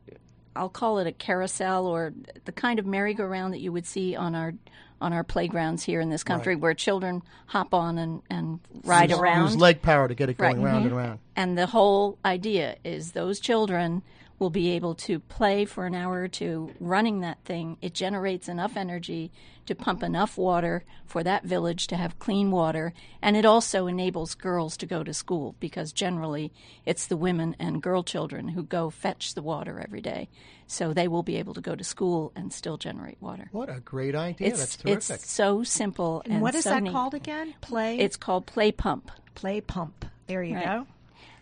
I'll 0.55 0.69
call 0.69 0.99
it 0.99 1.07
a 1.07 1.11
carousel 1.11 1.87
or 1.87 2.13
the 2.45 2.51
kind 2.51 2.79
of 2.79 2.85
merry-go-round 2.85 3.53
that 3.53 3.59
you 3.59 3.71
would 3.71 3.85
see 3.85 4.15
on 4.15 4.35
our 4.35 4.53
on 4.99 5.13
our 5.13 5.23
playgrounds 5.23 5.81
here 5.83 5.99
in 5.99 6.11
this 6.11 6.23
country 6.23 6.55
where 6.55 6.75
children 6.75 7.23
hop 7.47 7.73
on 7.73 7.97
and, 7.97 8.21
and 8.29 8.59
ride 8.83 9.09
Use- 9.09 9.17
around. 9.17 9.41
Use 9.47 9.57
leg 9.57 9.81
power 9.81 10.07
to 10.07 10.13
get 10.13 10.29
it 10.29 10.37
going 10.37 10.61
Right. 10.61 10.71
round 10.73 10.83
Mhm. 10.83 10.87
and 10.89 10.95
round. 10.95 11.19
And 11.35 11.57
the 11.57 11.65
whole 11.65 12.19
idea 12.23 12.75
is 12.83 13.13
those 13.13 13.39
children 13.39 14.03
will 14.41 14.49
be 14.49 14.71
able 14.71 14.95
to 14.95 15.19
play 15.19 15.63
for 15.63 15.85
an 15.85 15.93
hour 15.93 16.21
or 16.23 16.27
two 16.27 16.71
running 16.79 17.21
that 17.21 17.37
thing. 17.45 17.77
It 17.81 17.93
generates 17.93 18.49
enough 18.49 18.75
energy 18.75 19.31
to 19.67 19.75
pump 19.75 20.01
enough 20.01 20.37
water 20.37 20.83
for 21.05 21.23
that 21.23 21.43
village 21.43 21.85
to 21.87 21.95
have 21.95 22.17
clean 22.17 22.49
water, 22.49 22.91
and 23.21 23.37
it 23.37 23.45
also 23.45 23.85
enables 23.85 24.33
girls 24.33 24.75
to 24.77 24.87
go 24.87 25.03
to 25.03 25.13
school 25.13 25.55
because 25.59 25.93
generally 25.93 26.51
it's 26.85 27.05
the 27.05 27.15
women 27.15 27.55
and 27.59 27.83
girl 27.83 28.01
children 28.03 28.49
who 28.49 28.63
go 28.63 28.89
fetch 28.89 29.35
the 29.35 29.43
water 29.43 29.79
every 29.79 30.01
day. 30.01 30.27
So 30.65 30.91
they 30.91 31.07
will 31.07 31.21
be 31.23 31.35
able 31.37 31.53
to 31.53 31.61
go 31.61 31.75
to 31.75 31.83
school 31.83 32.31
and 32.35 32.51
still 32.51 32.77
generate 32.77 33.21
water. 33.21 33.47
What 33.51 33.69
a 33.69 33.79
great 33.81 34.15
idea! 34.15 34.47
It's, 34.47 34.59
That's 34.59 34.77
terrific. 34.77 35.15
It's 35.17 35.29
so 35.31 35.63
simple. 35.63 36.23
And, 36.25 36.41
what 36.41 36.55
is 36.55 36.63
so 36.63 36.71
that 36.71 36.83
neat. 36.83 36.91
called 36.91 37.13
again? 37.13 37.53
Play. 37.61 37.99
It's 37.99 38.17
called 38.17 38.47
Play 38.47 38.71
Pump. 38.71 39.11
play 39.35 39.61
pump. 39.61 40.05
There 40.27 40.41
you 40.43 40.55
Right. 40.55 40.65
go. 40.65 40.87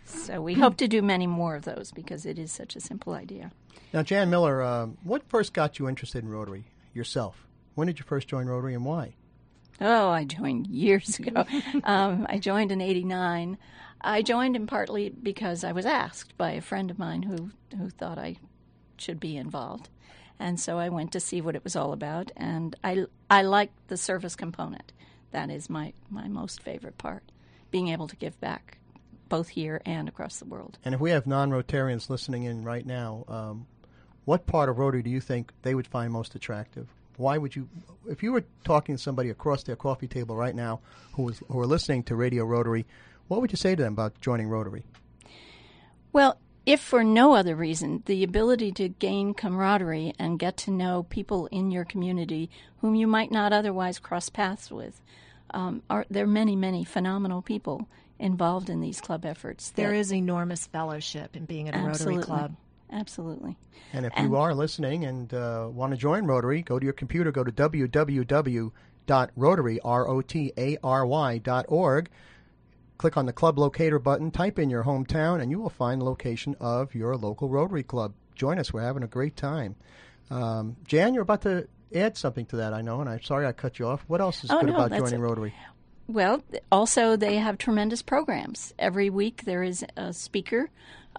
So 0.09 0.41
we 0.41 0.55
hope 0.55 0.77
to 0.77 0.87
do 0.87 1.01
many 1.01 1.27
more 1.27 1.55
of 1.55 1.65
those 1.65 1.91
because 1.91 2.25
it 2.25 2.39
is 2.39 2.51
such 2.51 2.75
a 2.75 2.79
simple 2.79 3.13
idea. 3.13 3.51
Now, 3.93 4.03
Jan 4.03 4.29
Miller, 4.29 4.61
um, 4.61 4.97
what 5.03 5.27
first 5.29 5.53
got 5.53 5.79
you 5.79 5.87
interested 5.87 6.23
in 6.23 6.29
Rotary 6.29 6.65
yourself? 6.93 7.47
When 7.75 7.87
did 7.87 7.99
you 7.99 8.05
first 8.05 8.27
join 8.27 8.47
Rotary 8.47 8.73
and 8.73 8.85
why? 8.85 9.15
Oh, 9.81 10.09
I 10.09 10.25
joined 10.25 10.67
years 10.67 11.17
ago. 11.19 11.45
um, 11.83 12.25
I 12.29 12.37
joined 12.37 12.71
in 12.71 12.81
'89. 12.81 13.57
I 14.01 14.21
joined 14.21 14.55
in 14.55 14.67
partly 14.67 15.09
because 15.09 15.63
I 15.63 15.71
was 15.71 15.85
asked 15.85 16.37
by 16.37 16.51
a 16.51 16.61
friend 16.61 16.91
of 16.91 16.99
mine 16.99 17.23
who 17.23 17.51
who 17.77 17.89
thought 17.89 18.17
I 18.17 18.37
should 18.97 19.19
be 19.19 19.37
involved, 19.37 19.89
and 20.37 20.59
so 20.59 20.77
I 20.77 20.89
went 20.89 21.11
to 21.13 21.19
see 21.19 21.39
what 21.39 21.55
it 21.55 21.63
was 21.63 21.75
all 21.75 21.93
about. 21.93 22.31
And 22.35 22.75
I 22.83 23.05
I 23.29 23.41
liked 23.43 23.87
the 23.87 23.97
service 23.97 24.35
component. 24.35 24.91
That 25.31 25.49
is 25.49 25.69
my 25.69 25.93
my 26.09 26.27
most 26.27 26.61
favorite 26.61 26.97
part, 26.97 27.23
being 27.71 27.87
able 27.87 28.07
to 28.07 28.15
give 28.17 28.39
back, 28.41 28.79
both 29.29 29.49
here 29.49 29.81
and 29.85 30.09
across 30.09 30.39
the 30.39 30.45
world. 30.45 30.77
And 30.83 30.93
if 30.93 31.01
we 31.01 31.11
have 31.11 31.27
non-Rotarians 31.27 32.09
listening 32.09 32.43
in 32.43 32.63
right 32.63 32.85
now, 32.85 33.25
um, 33.27 33.67
what 34.25 34.45
part 34.45 34.69
of 34.69 34.77
Rotary 34.77 35.03
do 35.03 35.09
you 35.09 35.21
think 35.21 35.53
they 35.61 35.73
would 35.73 35.87
find 35.87 36.11
most 36.11 36.35
attractive? 36.35 36.87
Why 37.17 37.37
would 37.37 37.55
you, 37.55 37.67
if 38.07 38.23
you 38.23 38.31
were 38.31 38.45
talking 38.63 38.95
to 38.95 39.01
somebody 39.01 39.29
across 39.29 39.63
their 39.63 39.75
coffee 39.75 40.07
table 40.07 40.35
right 40.35 40.55
now 40.55 40.79
who 41.13 41.23
was 41.23 41.41
who 41.49 41.59
are 41.59 41.65
listening 41.65 42.03
to 42.03 42.15
Radio 42.15 42.45
Rotary, 42.45 42.85
what 43.27 43.41
would 43.41 43.51
you 43.51 43.57
say 43.57 43.75
to 43.75 43.83
them 43.83 43.93
about 43.93 44.19
joining 44.21 44.47
Rotary? 44.47 44.83
Well, 46.13 46.37
if 46.65 46.79
for 46.79 47.03
no 47.03 47.33
other 47.33 47.55
reason, 47.55 48.03
the 48.05 48.23
ability 48.23 48.71
to 48.73 48.89
gain 48.89 49.33
camaraderie 49.33 50.13
and 50.19 50.37
get 50.37 50.55
to 50.57 50.71
know 50.71 51.03
people 51.09 51.47
in 51.47 51.71
your 51.71 51.85
community 51.85 52.49
whom 52.81 52.95
you 52.95 53.07
might 53.07 53.31
not 53.31 53.51
otherwise 53.51 53.99
cross 53.99 54.29
paths 54.29 54.69
with. 54.69 55.01
Um, 55.51 55.81
are 55.89 56.05
there 56.09 56.25
are 56.25 56.27
many, 56.27 56.55
many 56.55 56.83
phenomenal 56.83 57.41
people 57.41 57.87
involved 58.19 58.69
in 58.69 58.81
these 58.81 59.01
club 59.01 59.25
efforts? 59.25 59.71
There 59.71 59.93
is 59.93 60.11
enormous 60.13 60.67
fellowship 60.67 61.35
in 61.35 61.45
being 61.45 61.67
at 61.69 61.75
a 61.75 61.77
absolutely, 61.77 62.15
Rotary 62.17 62.25
Club. 62.25 62.55
Absolutely. 62.91 63.57
And 63.93 64.05
if 64.05 64.13
And- 64.15 64.29
you 64.29 64.35
are 64.35 64.53
listening 64.53 65.05
and 65.05 65.33
uh, 65.33 65.67
want 65.71 65.91
to 65.91 65.97
join 65.97 66.25
Rotary, 66.25 66.61
go 66.61 66.77
to 66.79 66.83
your 66.83 66.93
computer, 66.93 67.31
go 67.31 67.43
to 67.43 67.51
www.rotary, 67.51 68.71
R-O-T-A-R-Y 69.81 71.37
dot 71.39 71.65
org. 71.67 72.09
Click 72.97 73.15
on 73.15 73.25
the 73.25 73.33
club 73.33 73.57
locator 73.57 73.97
button, 73.99 74.29
type 74.31 74.59
in 74.59 74.69
your 74.69 74.83
hometown, 74.83 75.41
and 75.41 75.49
you 75.51 75.59
will 75.59 75.69
find 75.69 76.01
the 76.01 76.05
location 76.05 76.55
of 76.59 76.93
your 76.93 77.15
local 77.15 77.47
Rotary 77.47 77.83
Club. 77.83 78.13
Join 78.35 78.59
us. 78.59 78.73
We're 78.73 78.81
having 78.83 79.03
a 79.03 79.07
great 79.07 79.37
time. 79.37 79.75
Um, 80.29 80.75
Jan, 80.85 81.13
you're 81.13 81.23
about 81.23 81.41
to 81.43 81.67
add 81.95 82.17
something 82.17 82.45
to 82.47 82.57
that, 82.57 82.73
I 82.73 82.81
know, 82.81 82.99
and 82.99 83.09
I'm 83.09 83.21
sorry 83.23 83.47
I 83.47 83.53
cut 83.53 83.79
you 83.79 83.87
off. 83.87 84.03
What 84.07 84.19
else 84.21 84.43
is 84.43 84.51
Oh, 84.51 84.59
good 84.59 84.69
no, 84.71 84.75
about 84.75 84.91
joining. 84.97 85.21
Rotary? 85.21 85.53
Well, 86.09 86.41
also 86.71 87.15
they 87.15 87.35
have 87.35 87.59
tremendous 87.59 88.01
programs. 88.01 88.73
Every 88.79 89.11
week 89.11 89.43
there 89.45 89.61
is 89.61 89.85
a 89.95 90.11
speaker 90.11 90.71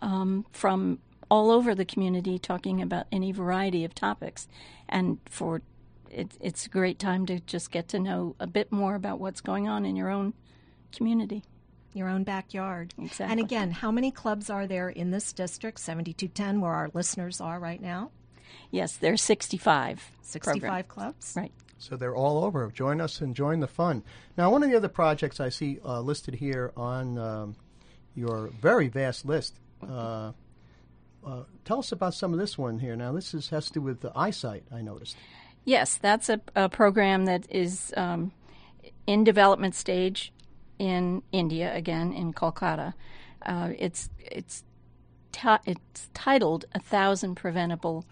um, 0.03 0.45
from 0.51 0.99
all 1.31 1.53
over 1.53 1.77
the 1.77 1.85
community 1.85 2.41
talking 2.41 2.83
about 2.83 3.07
any 3.13 3.31
variety 3.31 3.85
of 3.85 3.95
topics, 3.95 4.49
and 4.89 5.19
for 5.27 5.63
it, 6.11 6.33
it's 6.41 6.67
a 6.67 6.69
great 6.69 6.99
time 6.99 7.25
to 7.27 7.39
just 7.39 7.71
get 7.71 7.87
to 7.91 8.01
know 8.01 8.35
a 8.41 8.49
bit 8.49 8.73
more 8.73 8.97
about 8.97 9.21
what's 9.21 9.41
going 9.41 9.69
on 9.69 9.85
in 9.85 9.95
your 9.95 10.11
own 10.11 10.35
community. 10.91 11.45
Your 11.95 12.09
own 12.09 12.25
backyard. 12.25 12.93
Exactly. 12.99 13.31
And 13.31 13.39
again, 13.39 13.71
how 13.71 13.93
many 13.93 14.11
clubs 14.11 14.51
are 14.51 14.67
there 14.67 14.89
in 14.89 15.13
this 15.13 15.33
district, 15.33 15.79
7210, 15.79 16.61
where 16.61 16.73
our 16.73 16.91
listeners 16.95 17.41
are 17.41 17.61
right 17.61 17.81
now? 17.81 18.11
Yes, 18.73 18.97
there's 18.97 19.23
65. 19.23 20.11
65 20.23 20.61
program. 20.61 20.85
clubs? 20.89 21.35
Right. 21.37 21.53
So 21.81 21.97
they're 21.97 22.15
all 22.15 22.45
over. 22.45 22.71
Join 22.71 23.01
us 23.01 23.23
and 23.23 23.35
join 23.35 23.61
the 23.61 23.67
fun. 23.67 24.05
Now, 24.37 24.51
one 24.51 24.63
of 24.63 24.71
the 24.71 24.77
other 24.77 24.89
projects 24.89 25.41
I 25.41 25.49
see 25.49 25.79
uh, 25.83 26.01
listed 26.03 26.35
here 26.35 26.73
on 26.77 27.17
um, 27.17 27.57
your 28.15 28.51
very 28.61 28.89
vast 28.89 29.25
list. 29.25 29.55
Uh, 29.83 30.33
uh, 31.27 31.45
tell 31.65 31.79
us 31.79 31.91
about 31.91 32.13
some 32.13 32.35
of 32.35 32.39
this 32.39 32.59
one 32.59 32.79
here. 32.79 32.97
Now, 32.97 33.13
this 33.13 33.33
is 33.33 33.49
has 33.49 33.67
to 33.69 33.73
do 33.73 33.81
with 33.81 34.03
the 34.03 34.13
eyesight. 34.15 34.65
I 34.71 34.83
noticed. 34.83 35.17
Yes, 35.65 35.97
that's 35.97 36.29
a, 36.29 36.41
a 36.55 36.69
program 36.69 37.25
that 37.25 37.47
is 37.51 37.95
um, 37.97 38.33
in 39.07 39.25
development 39.25 39.75
stage 39.75 40.33
in 40.79 41.23
India, 41.33 41.75
again 41.75 42.13
in 42.13 42.35
Kolkata. 42.35 42.93
Uh, 43.45 43.71
it's 43.79 44.11
it's 44.19 44.65
ti- 45.33 45.65
it's 45.67 46.11
titled 46.13 46.67
"A 46.75 46.79
Thousand 46.79 47.37
Preventable 47.37 48.05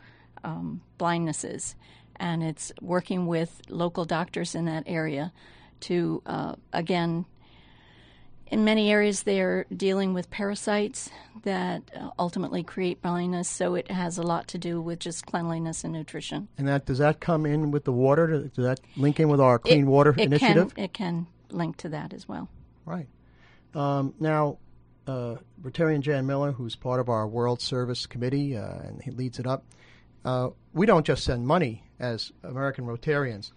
um, 0.42 0.80
Blindnesses," 0.98 1.74
and 2.20 2.42
it's 2.42 2.72
working 2.80 3.26
with 3.26 3.60
local 3.68 4.04
doctors 4.04 4.54
in 4.54 4.64
that 4.66 4.84
area 4.86 5.32
to 5.80 6.22
uh, 6.26 6.54
again. 6.72 7.24
In 8.50 8.64
many 8.64 8.90
areas, 8.90 9.24
they're 9.24 9.66
dealing 9.76 10.14
with 10.14 10.30
parasites 10.30 11.10
that 11.42 11.82
uh, 11.94 12.08
ultimately 12.18 12.62
create 12.62 13.02
blindness, 13.02 13.46
so 13.46 13.74
it 13.74 13.90
has 13.90 14.16
a 14.16 14.22
lot 14.22 14.48
to 14.48 14.58
do 14.58 14.80
with 14.80 15.00
just 15.00 15.26
cleanliness 15.26 15.84
and 15.84 15.92
nutrition. 15.92 16.48
And 16.56 16.66
that 16.66 16.86
does 16.86 16.96
that 16.96 17.20
come 17.20 17.44
in 17.44 17.70
with 17.70 17.84
the 17.84 17.92
water? 17.92 18.48
Does 18.48 18.64
that 18.64 18.80
link 18.96 19.20
in 19.20 19.28
with 19.28 19.40
our 19.40 19.58
clean 19.58 19.86
water 19.86 20.14
it 20.16 20.24
initiative? 20.24 20.74
Can, 20.74 20.84
it 20.84 20.94
can 20.94 21.26
link 21.50 21.76
to 21.78 21.90
that 21.90 22.14
as 22.14 22.26
well. 22.26 22.48
Right. 22.86 23.06
Um, 23.74 24.14
now, 24.18 24.56
uh, 25.06 25.36
Rotarian 25.62 26.00
Jan 26.00 26.26
Miller, 26.26 26.52
who's 26.52 26.74
part 26.74 27.00
of 27.00 27.08
our 27.10 27.26
World 27.26 27.60
Service 27.60 28.06
Committee 28.06 28.56
uh, 28.56 28.78
and 28.78 29.02
he 29.02 29.10
leads 29.10 29.38
it 29.38 29.46
up, 29.46 29.64
uh, 30.24 30.50
we 30.72 30.86
don't 30.86 31.04
just 31.04 31.24
send 31.24 31.46
money 31.46 31.82
as 31.98 32.32
American 32.42 32.86
Rotarians. 32.86 33.52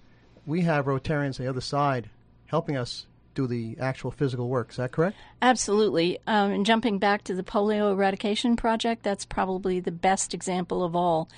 We 0.46 0.62
have 0.62 0.86
Rotarians 0.86 1.40
on 1.40 1.46
the 1.46 1.50
other 1.50 1.62
side 1.62 2.10
helping 2.48 2.76
us 2.76 3.06
do 3.34 3.48
the 3.48 3.78
actual 3.80 4.12
physical 4.12 4.50
work. 4.50 4.72
Is 4.72 4.78
that 4.78 4.92
correct? 4.92 5.16
Absolutely. 5.42 6.20
Um, 6.28 6.52
and 6.52 6.66
jumping 6.66 7.00
back 7.00 7.24
to 7.26 7.36
the 7.36 7.44
polio 7.44 7.92
eradication 7.92 8.56
project, 8.56 9.04
that's 9.04 9.26
probably 9.26 9.80
the 9.80 9.92
best 9.92 10.34
example 10.34 10.84
of 10.84 10.96
all. 10.96 11.30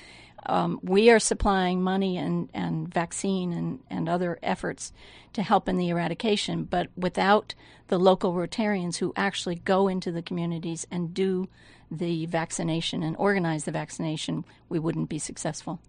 Um, 0.45 0.79
we 0.83 1.09
are 1.09 1.19
supplying 1.19 1.81
money 1.81 2.17
and, 2.17 2.49
and 2.53 2.91
vaccine 2.91 3.53
and, 3.53 3.79
and 3.89 4.09
other 4.09 4.39
efforts 4.43 4.91
to 5.33 5.41
help 5.41 5.69
in 5.69 5.77
the 5.77 5.89
eradication, 5.89 6.63
but 6.65 6.87
without 6.97 7.55
the 7.87 7.97
local 7.97 8.33
Rotarians 8.33 8.97
who 8.97 9.13
actually 9.15 9.55
go 9.55 9.87
into 9.87 10.11
the 10.11 10.21
communities 10.21 10.85
and 10.91 11.13
do 11.13 11.47
the 11.89 12.25
vaccination 12.25 13.03
and 13.03 13.15
organize 13.17 13.63
the 13.63 13.71
vaccination, 13.71 14.43
we 14.67 14.79
wouldn't 14.79 15.09
be 15.09 15.19
successful. 15.19 15.79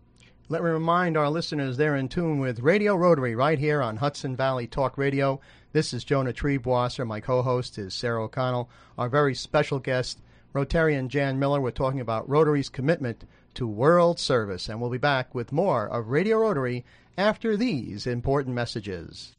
Let 0.50 0.62
me 0.62 0.68
remind 0.68 1.16
our 1.16 1.30
listeners 1.30 1.78
they're 1.78 1.96
in 1.96 2.10
tune 2.10 2.38
with 2.38 2.60
Radio 2.60 2.94
Rotary 2.96 3.34
right 3.34 3.58
here 3.58 3.80
on 3.80 3.96
Hudson 3.96 4.36
Valley 4.36 4.66
Talk 4.66 4.98
Radio. 4.98 5.40
This 5.72 5.94
is 5.94 6.04
Jonah 6.04 6.34
Triebwasser. 6.34 7.06
My 7.06 7.18
co 7.20 7.40
host 7.40 7.78
is 7.78 7.94
Sarah 7.94 8.24
O'Connell. 8.24 8.68
Our 8.98 9.08
very 9.08 9.34
special 9.34 9.78
guest, 9.78 10.20
Rotarian 10.54 11.08
Jan 11.08 11.38
Miller. 11.38 11.62
We're 11.62 11.70
talking 11.70 12.00
about 12.00 12.28
Rotary's 12.28 12.68
commitment 12.68 13.24
to 13.54 13.66
world 13.66 14.20
service, 14.20 14.68
and 14.68 14.82
we'll 14.82 14.90
be 14.90 14.98
back 14.98 15.34
with 15.34 15.50
more 15.50 15.86
of 15.86 16.10
Radio 16.10 16.36
Rotary 16.36 16.84
after 17.16 17.56
these 17.56 18.06
important 18.06 18.54
messages. 18.54 19.34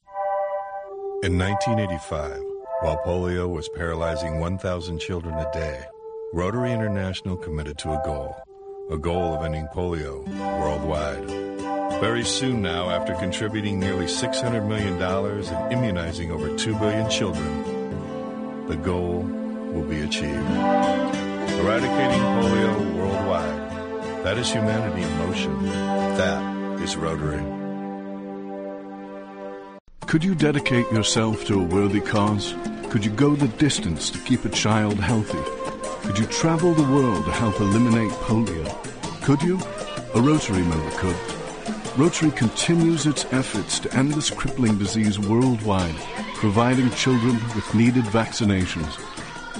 In 1.21 1.37
1985, 1.37 2.41
while 2.81 2.97
polio 3.05 3.47
was 3.47 3.69
paralyzing 3.75 4.39
1,000 4.39 4.97
children 4.97 5.35
a 5.35 5.53
day, 5.53 5.83
Rotary 6.33 6.71
International 6.71 7.37
committed 7.37 7.77
to 7.77 7.91
a 7.91 8.01
goal 8.03 8.35
a 8.89 8.97
goal 8.97 9.33
of 9.33 9.43
ending 9.43 9.67
polio 9.73 10.27
worldwide. 10.59 11.25
Very 11.99 12.23
soon 12.23 12.61
now, 12.61 12.89
after 12.89 13.15
contributing 13.15 13.79
nearly 13.79 14.05
$600 14.05 14.67
million 14.67 15.01
and 15.01 15.73
immunizing 15.73 16.31
over 16.31 16.55
2 16.55 16.75
billion 16.75 17.09
children, 17.09 18.67
the 18.67 18.75
goal 18.75 19.21
will 19.21 19.85
be 19.85 20.01
achieved. 20.01 20.49
Eradicating 21.59 22.21
polio 22.21 22.95
worldwide. 22.95 24.23
That 24.23 24.37
is 24.37 24.51
humanity 24.51 25.01
in 25.01 25.17
motion. 25.17 25.65
That 25.65 26.81
is 26.81 26.95
Rotary. 26.95 27.43
Could 30.05 30.23
you 30.23 30.35
dedicate 30.35 30.91
yourself 30.91 31.43
to 31.45 31.59
a 31.59 31.63
worthy 31.63 32.01
cause? 32.01 32.53
Could 32.89 33.03
you 33.03 33.11
go 33.11 33.35
the 33.35 33.47
distance 33.47 34.11
to 34.11 34.19
keep 34.19 34.45
a 34.45 34.49
child 34.49 34.99
healthy? 34.99 35.64
Could 36.05 36.19
you 36.19 36.25
travel 36.27 36.73
the 36.73 36.83
world 36.83 37.25
to 37.25 37.31
help 37.31 37.59
eliminate 37.59 38.11
polio? 38.11 38.65
Could 39.23 39.41
you? 39.41 39.59
A 40.13 40.21
Rotary 40.21 40.61
member 40.61 40.91
could. 40.91 41.15
Rotary 41.97 42.31
continues 42.31 43.07
its 43.07 43.25
efforts 43.31 43.79
to 43.79 43.93
end 43.95 44.13
this 44.13 44.29
crippling 44.29 44.77
disease 44.77 45.17
worldwide, 45.19 45.95
providing 46.35 46.91
children 46.91 47.33
with 47.55 47.73
needed 47.73 48.03
vaccinations. 48.05 49.01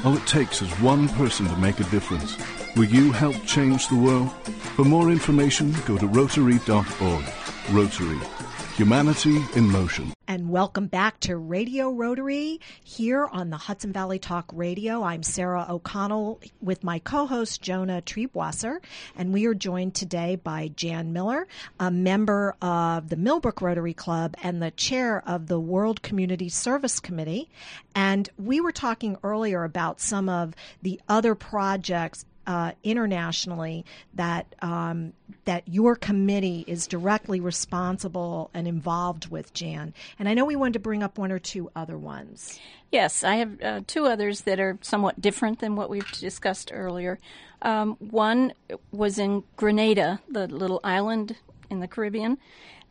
All 0.06 0.16
it 0.16 0.28
takes 0.28 0.62
is 0.62 0.70
one 0.80 1.10
person 1.10 1.48
to 1.48 1.58
make 1.58 1.80
a 1.80 1.86
difference. 1.86 2.38
Will 2.76 2.86
you 2.86 3.12
help 3.12 3.36
change 3.46 3.88
the 3.88 3.96
world? 3.96 4.32
For 4.76 4.86
more 4.86 5.10
information, 5.10 5.74
go 5.86 5.98
to 5.98 6.08
Rotary.org. 6.08 7.26
Rotary. 7.72 8.35
Humanity 8.76 9.38
in 9.56 9.72
motion. 9.72 10.12
And 10.28 10.50
welcome 10.50 10.88
back 10.88 11.22
to 11.22 11.38
Radio 11.38 11.92
Rotary 11.92 12.60
here 12.84 13.26
on 13.26 13.50
the 13.50 13.56
Hudson 13.56 13.94
Valley 13.94 14.20
Talk 14.20 14.52
Radio. 14.52 15.02
I'm 15.02 15.24
Sarah 15.24 15.66
O'Connell 15.70 16.42
with 16.60 16.84
my 16.84 17.00
co-host 17.00 17.62
Jonah 17.62 18.02
Triebwasser, 18.02 18.80
and 19.16 19.32
we 19.32 19.46
are 19.46 19.54
joined 19.54 19.96
today 19.96 20.36
by 20.36 20.72
Jan 20.76 21.14
Miller, 21.14 21.48
a 21.80 21.90
member 21.90 22.54
of 22.62 23.08
the 23.08 23.16
Millbrook 23.16 23.62
Rotary 23.62 23.94
Club 23.94 24.36
and 24.44 24.62
the 24.62 24.72
chair 24.72 25.24
of 25.26 25.48
the 25.48 25.60
World 25.60 26.02
Community 26.02 26.50
Service 26.50 27.00
Committee. 27.00 27.50
And 27.96 28.28
we 28.38 28.60
were 28.60 28.74
talking 28.74 29.16
earlier 29.24 29.64
about 29.64 30.02
some 30.02 30.28
of 30.28 30.54
the 30.82 31.00
other 31.08 31.34
projects 31.34 32.26
uh, 32.48 32.72
internationally 32.84 33.86
that 34.14 34.54
um, 34.62 35.14
that 35.46 35.64
your 35.68 35.96
committee 35.96 36.64
is 36.68 36.88
directly 36.88 37.40
responsible 37.40 38.50
and 38.54 38.68
involved 38.68 39.28
with, 39.28 39.54
Jan. 39.54 39.94
And 40.20 40.30
I 40.30 40.34
know 40.34 40.46
we 40.46 40.56
wanted 40.56 40.74
to 40.74 40.80
bring 40.80 41.04
up 41.04 41.18
one 41.18 41.32
or 41.32 41.40
two 41.40 41.72
other 41.76 41.98
ones. 41.98 42.60
Yes, 42.92 43.24
I 43.24 43.36
have 43.36 43.62
uh, 43.62 43.82
two 43.88 44.06
others 44.06 44.42
that 44.42 44.60
are 44.60 44.78
somewhat 44.82 45.20
different 45.20 45.60
than 45.60 45.76
what 45.76 45.90
we've 45.90 46.10
discussed 46.14 46.72
earlier. 46.74 47.20
Um, 47.62 47.98
one 48.00 48.54
was 48.92 49.18
in 49.18 49.44
Grenada, 49.56 50.22
the 50.30 50.48
little 50.48 50.80
island 50.84 51.36
in 51.70 51.80
the 51.80 51.88
Caribbean 51.88 52.38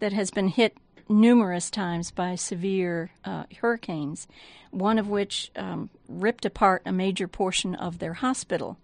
that 0.00 0.12
has 0.12 0.30
been 0.30 0.48
hit 0.48 0.76
numerous 1.08 1.70
times 1.70 2.10
by 2.10 2.34
severe 2.34 3.10
uh, 3.24 3.44
hurricanes, 3.60 4.26
one 4.70 4.98
of 4.98 5.08
which 5.08 5.50
um, 5.56 5.90
ripped 6.08 6.44
apart 6.44 6.82
a 6.84 6.92
major 6.92 7.28
portion 7.28 7.74
of 7.74 7.98
their 7.98 8.14
hospital 8.14 8.78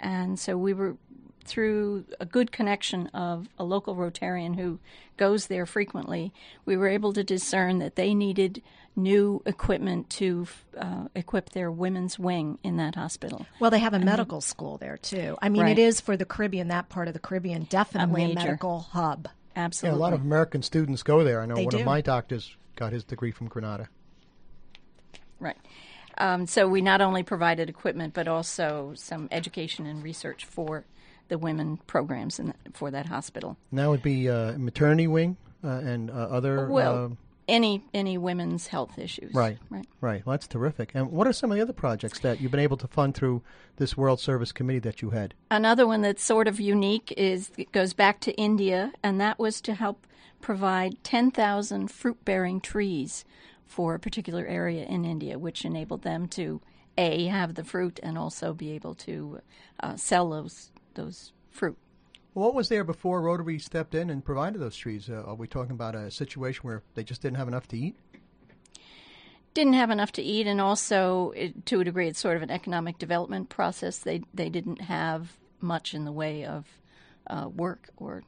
and 0.00 0.38
so 0.38 0.56
we 0.56 0.72
were 0.72 0.96
through 1.44 2.04
a 2.20 2.26
good 2.26 2.52
connection 2.52 3.08
of 3.08 3.48
a 3.58 3.64
local 3.64 3.94
Rotarian 3.94 4.56
who 4.56 4.78
goes 5.16 5.46
there 5.46 5.66
frequently, 5.66 6.32
we 6.64 6.76
were 6.76 6.88
able 6.88 7.12
to 7.12 7.22
discern 7.22 7.78
that 7.78 7.96
they 7.96 8.14
needed 8.14 8.62
new 8.96 9.42
equipment 9.44 10.08
to 10.08 10.46
uh, 10.78 11.08
equip 11.14 11.50
their 11.50 11.70
women's 11.70 12.18
wing 12.18 12.58
in 12.62 12.76
that 12.76 12.94
hospital. 12.94 13.44
Well, 13.58 13.70
they 13.70 13.80
have 13.80 13.92
a 13.92 13.98
medical 13.98 14.40
school 14.40 14.78
there 14.78 14.96
too. 14.96 15.36
I 15.42 15.48
mean, 15.48 15.62
right. 15.62 15.78
it 15.78 15.82
is 15.82 16.00
for 16.00 16.16
the 16.16 16.24
Caribbean, 16.24 16.68
that 16.68 16.88
part 16.88 17.08
of 17.08 17.14
the 17.14 17.20
Caribbean, 17.20 17.64
definitely 17.64 18.24
a, 18.24 18.28
a 18.30 18.34
medical 18.34 18.80
hub. 18.80 19.28
Absolutely. 19.56 19.98
Yeah, 19.98 20.00
a 20.00 20.02
lot 20.02 20.12
of 20.12 20.20
American 20.22 20.62
students 20.62 21.02
go 21.02 21.24
there. 21.24 21.40
I 21.40 21.46
know 21.46 21.54
they 21.54 21.64
one 21.64 21.72
do. 21.72 21.78
of 21.80 21.86
my 21.86 22.00
doctors 22.00 22.56
got 22.76 22.92
his 22.92 23.04
degree 23.04 23.30
from 23.30 23.48
Grenada. 23.48 23.88
Right. 25.38 25.58
Um, 26.18 26.46
so 26.46 26.68
we 26.68 26.80
not 26.80 27.00
only 27.00 27.22
provided 27.22 27.68
equipment, 27.68 28.14
but 28.14 28.28
also 28.28 28.92
some 28.94 29.28
education 29.30 29.86
and 29.86 30.02
research 30.02 30.44
for 30.44 30.84
the 31.28 31.38
women 31.38 31.78
programs 31.86 32.38
in, 32.38 32.54
for 32.72 32.90
that 32.90 33.06
hospital. 33.06 33.56
Now 33.70 33.90
would 33.90 34.02
be 34.02 34.28
uh, 34.28 34.58
maternity 34.58 35.06
wing 35.06 35.36
uh, 35.62 35.68
and 35.68 36.10
uh, 36.10 36.14
other. 36.14 36.68
Well, 36.68 37.04
uh, 37.04 37.08
any 37.46 37.84
any 37.92 38.16
women's 38.16 38.68
health 38.68 38.98
issues. 38.98 39.34
Right, 39.34 39.58
right, 39.70 39.86
right. 40.00 40.24
Well, 40.24 40.34
that's 40.34 40.46
terrific. 40.46 40.92
And 40.94 41.10
what 41.10 41.26
are 41.26 41.32
some 41.32 41.50
of 41.50 41.56
the 41.56 41.62
other 41.62 41.72
projects 41.72 42.20
that 42.20 42.40
you've 42.40 42.50
been 42.50 42.60
able 42.60 42.76
to 42.78 42.86
fund 42.86 43.14
through 43.14 43.42
this 43.76 43.96
World 43.96 44.20
Service 44.20 44.52
Committee 44.52 44.78
that 44.80 45.02
you 45.02 45.10
had? 45.10 45.34
Another 45.50 45.86
one 45.86 46.02
that's 46.02 46.24
sort 46.24 46.48
of 46.48 46.60
unique 46.60 47.12
is 47.16 47.50
it 47.56 47.72
goes 47.72 47.92
back 47.92 48.20
to 48.20 48.32
India, 48.36 48.92
and 49.02 49.20
that 49.20 49.38
was 49.38 49.60
to 49.62 49.74
help 49.74 50.06
provide 50.40 51.02
ten 51.04 51.30
thousand 51.30 51.90
fruit 51.90 52.24
bearing 52.24 52.60
trees 52.60 53.24
for 53.66 53.94
a 53.94 53.98
particular 53.98 54.46
area 54.46 54.84
in 54.84 55.04
India, 55.04 55.38
which 55.38 55.64
enabled 55.64 56.02
them 56.02 56.28
to 56.28 56.60
a 56.96 57.26
have 57.26 57.54
the 57.54 57.64
fruit 57.64 57.98
and 58.02 58.16
also 58.16 58.52
be 58.52 58.70
able 58.72 58.94
to 58.94 59.40
uh, 59.80 59.96
sell 59.96 60.30
those 60.30 60.70
those 60.94 61.32
fruit. 61.50 61.76
what 62.34 62.54
was 62.54 62.68
there 62.68 62.84
before 62.84 63.20
Rotary 63.20 63.58
stepped 63.58 63.94
in 63.94 64.10
and 64.10 64.24
provided 64.24 64.60
those 64.60 64.76
trees? 64.76 65.10
Uh, 65.10 65.24
are 65.26 65.34
we 65.34 65.48
talking 65.48 65.72
about 65.72 65.94
a 65.94 66.10
situation 66.10 66.60
where 66.62 66.82
they 66.94 67.02
just 67.02 67.22
didn't 67.22 67.36
have 67.36 67.48
enough 67.48 67.66
to 67.68 67.76
eat? 67.76 67.96
Didn't 69.54 69.74
have 69.74 69.90
enough 69.90 70.12
to 70.12 70.22
eat, 70.22 70.46
and 70.46 70.60
also 70.60 71.30
it, 71.30 71.66
to 71.66 71.80
a 71.80 71.84
degree, 71.84 72.08
it's 72.08 72.18
sort 72.18 72.36
of 72.36 72.42
an 72.42 72.50
economic 72.50 72.98
development 72.98 73.48
process. 73.48 73.98
They 73.98 74.22
they 74.32 74.48
didn't 74.48 74.80
have 74.80 75.36
much 75.60 75.94
in 75.94 76.04
the 76.04 76.12
way 76.12 76.44
of 76.44 76.66
uh, 77.28 77.48
work 77.48 77.88
or 77.96 78.22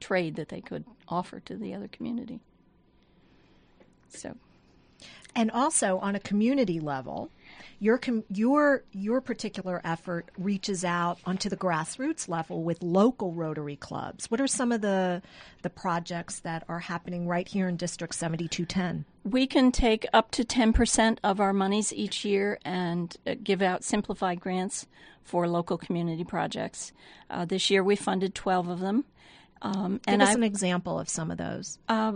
trade 0.00 0.36
that 0.36 0.48
they 0.48 0.60
could 0.60 0.84
offer 1.08 1.40
to 1.40 1.56
the 1.56 1.74
other 1.74 1.88
community. 1.88 2.40
So 4.08 4.36
and 5.34 5.50
also 5.50 5.98
on 5.98 6.14
a 6.14 6.20
community 6.20 6.80
level, 6.80 7.30
your 7.78 7.98
com- 7.98 8.24
your 8.28 8.84
your 8.92 9.20
particular 9.20 9.80
effort 9.82 10.30
reaches 10.38 10.84
out 10.84 11.18
onto 11.26 11.48
the 11.48 11.56
grassroots 11.56 12.28
level 12.28 12.62
with 12.62 12.82
local 12.82 13.32
Rotary 13.32 13.76
clubs. 13.76 14.30
What 14.30 14.40
are 14.40 14.46
some 14.46 14.70
of 14.70 14.82
the 14.82 15.22
the 15.62 15.70
projects 15.70 16.40
that 16.40 16.64
are 16.68 16.78
happening 16.78 17.26
right 17.26 17.48
here 17.48 17.68
in 17.68 17.76
District 17.76 18.14
7210? 18.14 19.04
We 19.24 19.46
can 19.46 19.72
take 19.72 20.06
up 20.12 20.30
to 20.32 20.44
10% 20.44 21.18
of 21.22 21.40
our 21.40 21.52
monies 21.52 21.92
each 21.92 22.24
year 22.24 22.58
and 22.64 23.16
uh, 23.26 23.34
give 23.42 23.62
out 23.62 23.84
simplified 23.84 24.40
grants 24.40 24.86
for 25.22 25.48
local 25.48 25.78
community 25.78 26.24
projects. 26.24 26.92
Uh, 27.30 27.44
this 27.44 27.70
year 27.70 27.82
we 27.82 27.96
funded 27.96 28.34
12 28.34 28.68
of 28.68 28.80
them. 28.80 29.04
Um, 29.62 30.00
Give 30.06 30.20
us 30.20 30.30
I, 30.30 30.32
an 30.34 30.42
example 30.42 30.98
of 30.98 31.08
some 31.08 31.30
of 31.30 31.38
those. 31.38 31.78
Uh, 31.88 32.14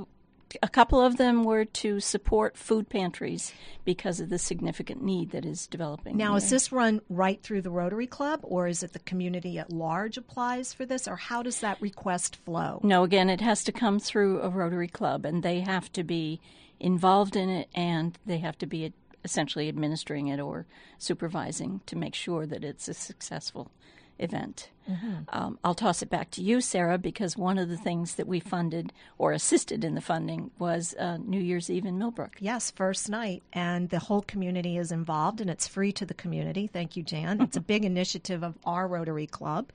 a 0.63 0.69
couple 0.69 1.01
of 1.01 1.17
them 1.17 1.45
were 1.45 1.65
to 1.65 2.01
support 2.01 2.57
food 2.57 2.89
pantries 2.89 3.53
because 3.85 4.21
of 4.21 4.29
the 4.29 4.39
significant 4.39 5.03
need 5.03 5.31
that 5.31 5.45
is 5.45 5.67
developing. 5.67 6.17
Now, 6.17 6.37
is 6.37 6.51
this 6.51 6.73
run 6.73 7.01
right 7.09 7.43
through 7.43 7.63
the 7.63 7.71
Rotary 7.71 8.07
Club, 8.07 8.41
or 8.43 8.67
is 8.69 8.83
it 8.83 8.93
the 8.93 8.99
community 9.01 9.59
at 9.59 9.73
large 9.73 10.17
applies 10.17 10.73
for 10.73 10.87
this, 10.87 11.09
or 11.09 11.17
how 11.17 11.43
does 11.43 11.61
that 11.61 11.81
request 11.81 12.37
flow? 12.37 12.81
No, 12.83 13.03
again, 13.03 13.29
it 13.29 13.41
has 13.41 13.65
to 13.65 13.73
come 13.73 13.99
through 13.99 14.41
a 14.41 14.49
Rotary 14.49 14.89
Club, 14.89 15.25
and 15.25 15.43
they 15.43 15.61
have 15.61 15.93
to 15.95 16.05
be 16.05 16.41
involved 16.79 17.37
in 17.37 17.49
it, 17.49 17.69
and 17.75 18.19
they 18.25 18.39
have 18.39 18.59
to 18.59 18.67
be 18.67 18.93
essentially 19.25 19.69
administering 19.69 20.29
it 20.29 20.39
or 20.39 20.67
supervising 20.99 21.81
to 21.87 21.97
make 21.97 22.15
sure 22.15 22.47
that 22.47 22.63
it's 22.63 22.87
a 22.89 22.95
successful 22.95 23.73
event. 24.19 24.71
Mm-hmm. 24.89 25.15
Um, 25.31 25.59
I'll 25.65 25.75
toss 25.75 26.03
it 26.03 26.11
back 26.11 26.31
to 26.33 26.43
you, 26.43 26.61
Sarah, 26.61 26.99
because 26.99 27.37
one 27.37 27.59
of 27.59 27.69
the 27.69 27.77
things 27.77 28.15
that 28.15 28.29
we 28.29 28.39
funded 28.39 28.93
or 29.19 29.33
assisted 29.33 29.85
in 29.85 29.95
the 29.95 30.01
funding 30.01 30.51
was 30.59 30.95
uh, 30.95 31.17
New 31.19 31.41
Year's 31.41 31.69
Eve 31.69 31.87
in 31.87 31.99
Millbrook. 31.99 32.37
Yes, 32.39 32.71
first 32.71 33.09
night, 33.09 33.43
and 33.53 33.89
the 33.89 33.99
whole 33.99 34.23
community 34.23 34.77
is 34.77 34.93
involved, 34.93 35.41
and 35.41 35.51
it's 35.51 35.67
free 35.67 35.93
to 35.93 36.07
the 36.07 36.15
community. 36.15 36.69
Thank 36.69 36.97
you, 36.97 37.03
Jan. 37.03 37.41
It's 37.41 37.57
a 37.57 37.61
big 37.67 37.85
initiative 37.85 38.45
of 38.45 38.57
our 38.65 38.87
Rotary 38.87 39.27
Club, 39.27 39.73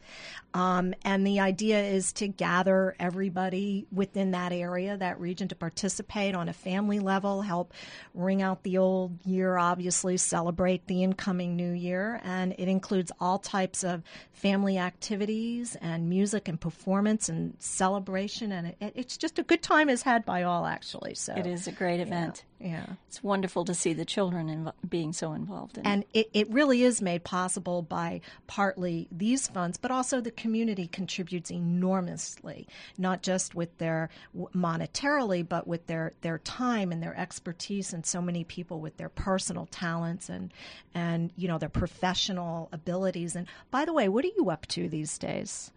um, 0.54 0.93
and 1.04 1.28
the 1.28 1.41
idea 1.41 1.84
is 1.84 2.13
to 2.13 2.28
gather 2.28 2.95
everybody 3.00 3.88
within 3.91 4.32
that 4.32 4.54
area, 4.54 4.95
that 4.95 5.19
region, 5.19 5.50
to 5.50 5.56
participate 5.56 6.36
on 6.36 6.47
a 6.47 6.54
family 6.54 7.00
level, 7.00 7.41
help 7.41 7.74
ring 8.13 8.41
out 8.41 8.63
the 8.63 8.78
old 8.78 9.26
year, 9.26 9.58
obviously 9.58 10.15
celebrate 10.15 10.88
the 10.88 11.04
incoming 11.04 11.56
new 11.56 11.71
year, 11.71 12.21
and 12.24 12.54
it 12.58 12.69
includes 12.69 13.12
all 13.19 13.39
types 13.39 13.84
of 13.84 14.04
family 14.32 14.78
activities 14.78 15.00
activities 15.01 15.75
and 15.81 16.07
music 16.07 16.47
and 16.47 16.61
performance 16.61 17.27
and 17.27 17.55
celebration, 17.57 18.51
and 18.51 18.67
it, 18.67 18.93
it's 18.95 19.17
just 19.17 19.39
a 19.39 19.43
good 19.43 19.63
time 19.63 19.89
is 19.89 20.03
had 20.03 20.23
by 20.25 20.43
all. 20.43 20.67
Actually, 20.67 21.15
so 21.15 21.33
it 21.33 21.47
is 21.47 21.67
a 21.67 21.71
great 21.71 21.99
event. 21.99 22.45
Yeah. 22.63 22.86
It's 23.08 23.24
wonderful 23.24 23.65
to 23.65 23.74
see 23.74 23.93
the 23.93 24.06
children 24.06 24.47
inv- 24.47 24.89
being 24.89 25.13
so 25.13 25.34
involved 25.34 25.78
in 25.78 25.86
and 25.86 26.06
it. 26.13 26.30
it. 26.34 26.50
really 26.52 26.84
is 26.84 27.02
made 27.02 27.24
possible 27.24 27.82
by 27.82 28.21
partly 28.47 29.08
these 29.12 29.47
funds, 29.47 29.78
but 29.78 29.89
also 29.89 30.21
the 30.21 30.32
community 30.32 30.88
contributes 30.88 31.52
enormously, 31.52 32.67
not 32.97 33.24
just 33.24 33.56
with 33.56 33.76
their 33.80 34.10
monetarily, 34.56 35.47
but 35.47 35.67
with 35.67 35.88
their, 35.88 36.13
their 36.21 36.38
time 36.39 36.91
and 36.91 37.02
their 37.02 37.17
expertise 37.17 37.93
and 37.93 38.06
so 38.06 38.21
many 38.21 38.43
people 38.43 38.80
with 38.80 38.97
their 38.97 39.10
personal 39.10 39.65
talents 39.71 40.30
and, 40.30 40.54
and, 40.93 41.32
you 41.36 41.47
know, 41.47 41.58
their 41.58 41.69
professional 41.69 42.69
abilities. 42.71 43.36
And 43.36 43.47
by 43.71 43.86
the 43.86 43.93
way, 43.93 44.08
what 44.08 44.24
are 44.24 44.32
you 44.38 44.50
up 44.50 44.67
to 44.67 44.88
these 44.88 45.17
days? 45.17 45.71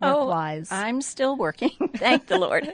Oh, 0.00 0.30
I'm 0.70 1.00
still 1.02 1.36
working. 1.36 1.72
Thank 1.96 2.26
the 2.26 2.38
Lord. 2.38 2.70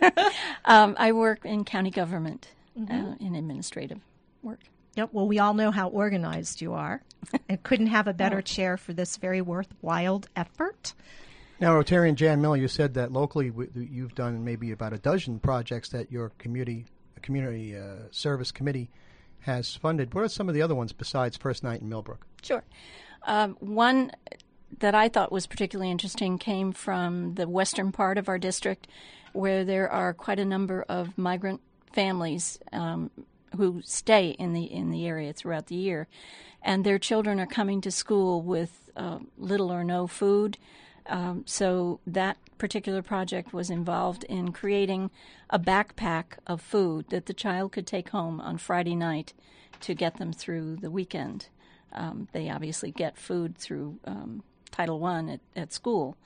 um, 0.65 0.95
I 0.99 1.13
work 1.13 1.45
in 1.45 1.65
county 1.65 1.91
government 1.91 2.49
mm-hmm. 2.79 2.93
uh, 2.93 3.15
in 3.21 3.35
administrative 3.35 4.01
work. 4.43 4.61
Yep. 4.97 5.11
Well, 5.13 5.27
we 5.27 5.39
all 5.39 5.55
know 5.55 5.71
how 5.71 5.89
organized 5.89 6.61
you 6.61 6.75
are, 6.75 7.03
and 7.49 7.63
couldn't 7.63 7.89
have 7.89 8.07
a 8.07 8.15
better 8.15 8.39
oh. 8.39 8.43
chair 8.43 8.77
for 8.77 8.93
this 8.93 9.17
very 9.17 9.41
worthwhile 9.41 10.23
effort. 10.37 10.95
Now, 11.61 11.75
Rotarian 11.75 12.15
Jan 12.15 12.41
Miller, 12.41 12.57
you 12.57 12.69
said 12.69 12.95
that 12.95 13.13
locally 13.13 13.53
you've 13.75 14.15
done 14.15 14.45
maybe 14.45 14.73
about 14.73 14.93
a 14.93 14.99
dozen 14.99 15.39
projects 15.39 15.89
that 15.91 16.11
your 16.11 16.31
community 16.39 16.87
community 17.23 17.75
uh, 17.75 18.09
service 18.11 18.53
committee 18.53 18.91
has 19.41 19.75
funded. 19.75 20.13
What 20.15 20.25
are 20.25 20.29
some 20.29 20.49
of 20.49 20.55
the 20.55 20.63
other 20.63 20.75
ones 20.75 20.93
besides 20.93 21.37
First 21.37 21.63
Night 21.63 21.81
in 21.81 21.89
Millbrook? 21.89 22.27
Sure. 22.43 22.63
Um, 23.23 23.57
one 23.61 24.13
that 24.81 24.95
I 24.95 25.09
thought 25.09 25.33
was 25.33 25.47
particularly 25.47 25.91
interesting 25.91 26.39
came 26.39 26.73
from 26.73 27.35
the 27.35 27.49
western 27.49 27.93
part 27.93 28.19
of 28.19 28.29
our 28.29 28.39
district, 28.39 28.89
where 29.33 29.65
there 29.65 29.91
are 29.91 30.13
quite 30.13 30.39
a 30.39 30.45
number 30.45 30.85
of 30.89 31.17
migrant 31.17 31.61
families 31.95 32.59
um, 32.73 33.11
who 33.57 33.81
stay 33.85 34.31
in 34.31 34.53
the 34.53 34.65
in 34.65 34.91
the 34.91 35.07
area 35.07 35.33
throughout 35.33 35.67
the 35.67 35.77
year, 35.77 36.09
and 36.63 36.85
their 36.85 36.99
children 36.99 37.41
are 37.41 37.47
coming 37.47 37.81
to 37.81 37.91
school 37.91 38.43
with 38.43 38.91
uh, 38.97 39.19
little 39.39 39.73
or 39.73 39.85
no 39.85 40.07
food. 40.07 40.59
Um, 41.07 41.43
so 41.47 42.01
that 42.07 42.39
particular 42.57 43.03
project 43.03 43.53
was 43.53 43.69
involved 43.71 44.25
in 44.25 44.53
creating 44.53 45.11
a 45.51 45.59
backpack 45.59 46.39
of 46.47 46.63
food 46.63 47.07
that 47.11 47.27
the 47.27 47.35
child 47.35 47.73
could 47.73 47.87
take 47.87 48.09
home 48.09 48.41
on 48.41 48.57
Friday 48.57 48.97
night 48.97 49.35
to 49.81 49.95
get 49.95 50.17
them 50.17 50.33
through 50.33 50.77
the 50.77 50.91
weekend. 50.91 51.49
Um, 51.93 52.29
they 52.33 52.49
obviously 52.49 52.91
get 52.91 53.19
food 53.19 53.57
through 53.59 53.99
um, 54.07 54.43
Title 54.71 54.99
One 54.99 55.29
at, 55.29 55.41
at 55.55 55.73
school, 55.73 56.17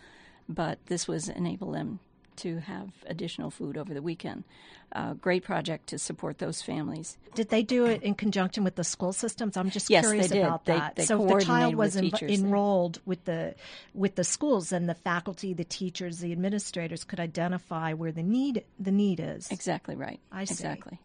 but 0.48 0.78
this 0.87 1.09
was 1.09 1.28
enable 1.28 1.72
them 1.72 1.98
to 2.38 2.59
have 2.61 2.88
additional 3.07 3.51
food 3.51 3.77
over 3.77 3.92
the 3.94 4.03
weekend. 4.03 4.44
Uh, 4.92 5.12
great 5.14 5.44
project 5.44 5.87
to 5.88 5.98
support 5.98 6.38
those 6.38 6.62
families. 6.62 7.18
Did 7.35 7.51
they 7.51 7.62
do 7.62 7.85
it 7.85 8.03
in 8.03 8.14
conjunction 8.14 8.64
with 8.64 8.74
the 8.77 8.85
school 8.85 9.12
systems? 9.12 9.57
I'm 9.57 9.68
just 9.70 9.90
Yes, 9.90 10.05
curious 10.05 10.29
they 10.29 10.37
did. 10.37 10.46
about 10.46 10.64
They- 10.64 10.72
that. 10.79 10.96
they 10.96 11.05
so 11.05 11.22
if 11.22 11.38
the 11.40 11.44
child 11.44 11.74
was 11.74 11.94
en- 11.96 12.11
enrolled 12.22 13.01
with 13.05 13.24
the 13.27 13.55
with 13.94 14.14
the 14.14 14.24
schools, 14.24 14.70
then 14.70 14.87
the 14.87 14.94
faculty, 14.94 15.53
the 15.53 15.64
teachers, 15.64 16.18
the 16.20 16.33
administrators 16.33 17.05
could 17.05 17.20
identify 17.20 17.92
where 17.92 18.12
the 18.12 18.22
need 18.22 18.64
the 18.81 18.92
need 18.92 19.20
is. 19.20 19.51
Exactly 19.51 19.94
right. 19.94 20.20
I 20.33 20.44
see. 20.44 20.53
Exactly. 20.55 20.98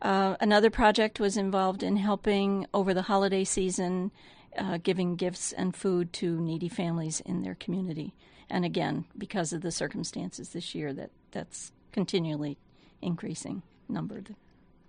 Uh, 0.00 0.34
another 0.40 0.70
project 0.70 1.20
was 1.20 1.36
involved 1.36 1.82
in 1.82 1.96
helping 1.96 2.66
over 2.74 2.92
the 2.92 3.02
holiday 3.02 3.44
season, 3.44 4.10
uh, 4.58 4.78
giving 4.82 5.14
gifts 5.16 5.52
and 5.52 5.76
food 5.76 6.12
to 6.14 6.40
needy 6.40 6.68
families 6.68 7.20
in 7.20 7.42
their 7.42 7.54
community. 7.54 8.12
And 8.50 8.64
again, 8.64 9.04
because 9.16 9.52
of 9.52 9.62
the 9.62 9.70
circumstances 9.70 10.50
this 10.50 10.74
year, 10.74 10.92
that 10.92 11.10
that's 11.30 11.72
continually 11.92 12.58
increasing 13.00 13.62
number. 13.88 14.22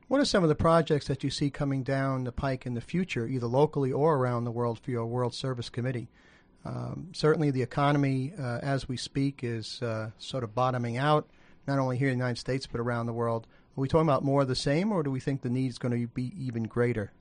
What 0.08 0.20
are 0.20 0.26
some 0.26 0.44
of 0.44 0.50
the 0.50 0.56
projects 0.56 1.08
that 1.08 1.24
you 1.24 1.30
see 1.30 1.50
coming 1.50 1.84
down 1.84 2.26
the 2.26 2.32
pike 2.32 2.66
in 2.66 2.74
the 2.74 2.82
future, 2.82 3.26
either 3.26 3.48
locally 3.48 3.92
or 3.92 4.16
around 4.16 4.44
the 4.44 4.52
world, 4.52 4.80
for 4.80 4.92
your 4.92 5.06
World 5.06 5.34
Service 5.34 5.70
Committee? 5.70 6.10
Um, 6.66 7.10
certainly, 7.14 7.52
the 7.52 7.62
economy, 7.62 8.34
uh, 8.40 8.60
as 8.62 8.88
we 8.88 8.98
speak, 8.98 9.40
is 9.44 9.82
uh, 9.82 10.12
sort 10.18 10.44
of 10.44 10.54
bottoming 10.54 10.98
out, 10.98 11.30
not 11.68 11.80
only 11.80 11.98
here 11.98 12.10
in 12.10 12.18
the 12.18 12.24
United 12.24 12.40
States 12.40 12.68
but 12.68 12.80
around 12.80 13.06
the 13.06 13.14
world. 13.14 13.48
Are 13.78 13.82
we 13.82 13.88
talking 13.88 14.08
about 14.08 14.24
more 14.24 14.44
of 14.44 14.48
the 14.48 14.56
same, 14.56 14.92
or 14.92 15.04
do 15.04 15.10
we 15.10 15.20
think 15.20 15.42
the 15.42 15.50
need 15.50 15.70
is 15.70 15.78
going 15.78 16.00
to 16.00 16.08
be 16.08 16.32
even 16.38 16.64
greater? 16.64 17.12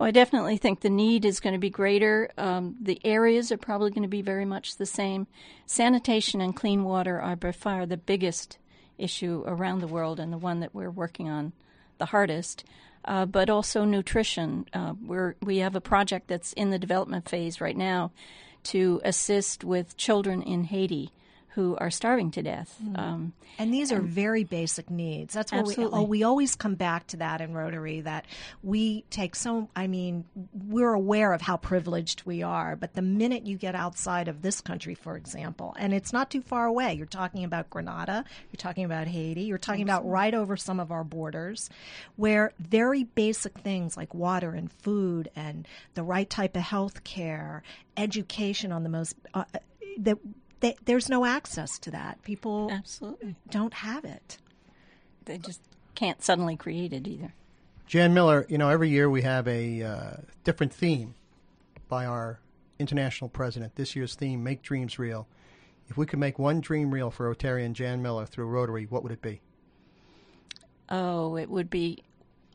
Well, 0.00 0.08
I 0.08 0.12
definitely 0.12 0.56
think 0.56 0.80
the 0.80 0.88
need 0.88 1.26
is 1.26 1.40
going 1.40 1.52
to 1.52 1.58
be 1.58 1.68
greater. 1.68 2.30
Um, 2.38 2.74
the 2.80 2.98
areas 3.04 3.52
are 3.52 3.58
probably 3.58 3.90
going 3.90 4.04
to 4.04 4.08
be 4.08 4.22
very 4.22 4.46
much 4.46 4.78
the 4.78 4.86
same. 4.86 5.26
Sanitation 5.66 6.40
and 6.40 6.56
clean 6.56 6.84
water 6.84 7.20
are 7.20 7.36
by 7.36 7.52
far 7.52 7.84
the 7.84 7.98
biggest 7.98 8.56
issue 8.96 9.44
around 9.46 9.80
the 9.80 9.86
world 9.86 10.18
and 10.18 10.32
the 10.32 10.38
one 10.38 10.60
that 10.60 10.74
we're 10.74 10.90
working 10.90 11.28
on 11.28 11.52
the 11.98 12.06
hardest. 12.06 12.64
Uh, 13.04 13.26
but 13.26 13.50
also 13.50 13.84
nutrition. 13.84 14.64
Uh, 14.72 14.94
we 15.42 15.58
have 15.58 15.76
a 15.76 15.82
project 15.82 16.28
that's 16.28 16.54
in 16.54 16.70
the 16.70 16.78
development 16.78 17.28
phase 17.28 17.60
right 17.60 17.76
now 17.76 18.10
to 18.62 19.02
assist 19.04 19.64
with 19.64 19.98
children 19.98 20.40
in 20.40 20.64
Haiti 20.64 21.12
who 21.54 21.76
are 21.78 21.90
starving 21.90 22.30
to 22.30 22.42
death. 22.42 22.80
Um, 22.94 23.32
And 23.58 23.74
these 23.74 23.90
are 23.90 24.00
very 24.00 24.44
basic 24.44 24.88
needs. 24.88 25.34
That's 25.34 25.50
what 25.50 25.66
we, 25.66 25.72
Absolutely. 25.72 25.98
oh, 25.98 26.02
we 26.04 26.22
always 26.22 26.54
come 26.54 26.76
back 26.76 27.08
to 27.08 27.16
that 27.18 27.40
in 27.40 27.52
Rotary 27.54 28.02
that 28.02 28.26
we 28.62 29.02
take 29.10 29.34
so, 29.34 29.68
I 29.74 29.88
mean, 29.88 30.24
we're 30.68 30.92
aware 30.92 31.32
of 31.32 31.40
how 31.40 31.56
privileged 31.56 32.22
we 32.24 32.42
are, 32.42 32.76
but 32.76 32.94
the 32.94 33.02
minute 33.02 33.46
you 33.46 33.56
get 33.56 33.74
outside 33.74 34.28
of 34.28 34.42
this 34.42 34.60
country, 34.60 34.94
for 34.94 35.16
example, 35.16 35.74
and 35.78 35.92
it's 35.92 36.12
not 36.12 36.30
too 36.30 36.40
far 36.40 36.66
away, 36.66 36.94
you're 36.94 37.06
talking 37.06 37.42
about 37.42 37.68
Grenada, 37.68 38.24
you're 38.50 38.58
talking 38.58 38.84
about 38.84 39.08
Haiti, 39.08 39.42
you're 39.42 39.58
talking 39.58 39.82
about 39.82 40.06
right 40.06 40.34
over 40.34 40.56
some 40.56 40.78
of 40.78 40.92
our 40.92 41.04
borders, 41.04 41.68
where 42.16 42.52
very 42.60 43.04
basic 43.04 43.58
things 43.58 43.96
like 43.96 44.14
water 44.14 44.52
and 44.52 44.70
food 44.70 45.30
and 45.34 45.66
the 45.94 46.02
right 46.04 46.30
type 46.30 46.54
of 46.56 46.62
health 46.62 47.02
care, 47.02 47.62
education 47.96 48.70
on 48.70 48.84
the 48.84 48.88
most, 48.88 49.16
uh, 49.34 49.44
that, 49.98 50.16
that 50.60 50.76
there's 50.84 51.08
no 51.08 51.24
access 51.24 51.78
to 51.80 51.90
that. 51.90 52.22
People 52.22 52.68
absolutely. 52.70 53.36
don't 53.50 53.74
have 53.74 54.04
it. 54.04 54.38
They 55.24 55.38
just 55.38 55.60
can't 55.94 56.22
suddenly 56.22 56.56
create 56.56 56.92
it 56.92 57.06
either. 57.06 57.34
Jan 57.86 58.14
Miller, 58.14 58.46
you 58.48 58.56
know, 58.56 58.68
every 58.68 58.88
year 58.88 59.10
we 59.10 59.22
have 59.22 59.48
a 59.48 59.82
uh, 59.82 60.12
different 60.44 60.72
theme 60.72 61.14
by 61.88 62.06
our 62.06 62.38
international 62.78 63.28
president. 63.28 63.74
This 63.74 63.96
year's 63.96 64.14
theme, 64.14 64.44
Make 64.44 64.62
Dreams 64.62 64.98
Real. 64.98 65.26
If 65.88 65.96
we 65.96 66.06
could 66.06 66.20
make 66.20 66.38
one 66.38 66.60
dream 66.60 66.92
real 66.94 67.10
for 67.10 67.34
Rotarian 67.34 67.72
Jan 67.72 68.00
Miller 68.00 68.26
through 68.26 68.46
Rotary, 68.46 68.84
what 68.84 69.02
would 69.02 69.10
it 69.10 69.20
be? 69.20 69.40
Oh, 70.88 71.36
it 71.36 71.50
would 71.50 71.68
be 71.68 72.04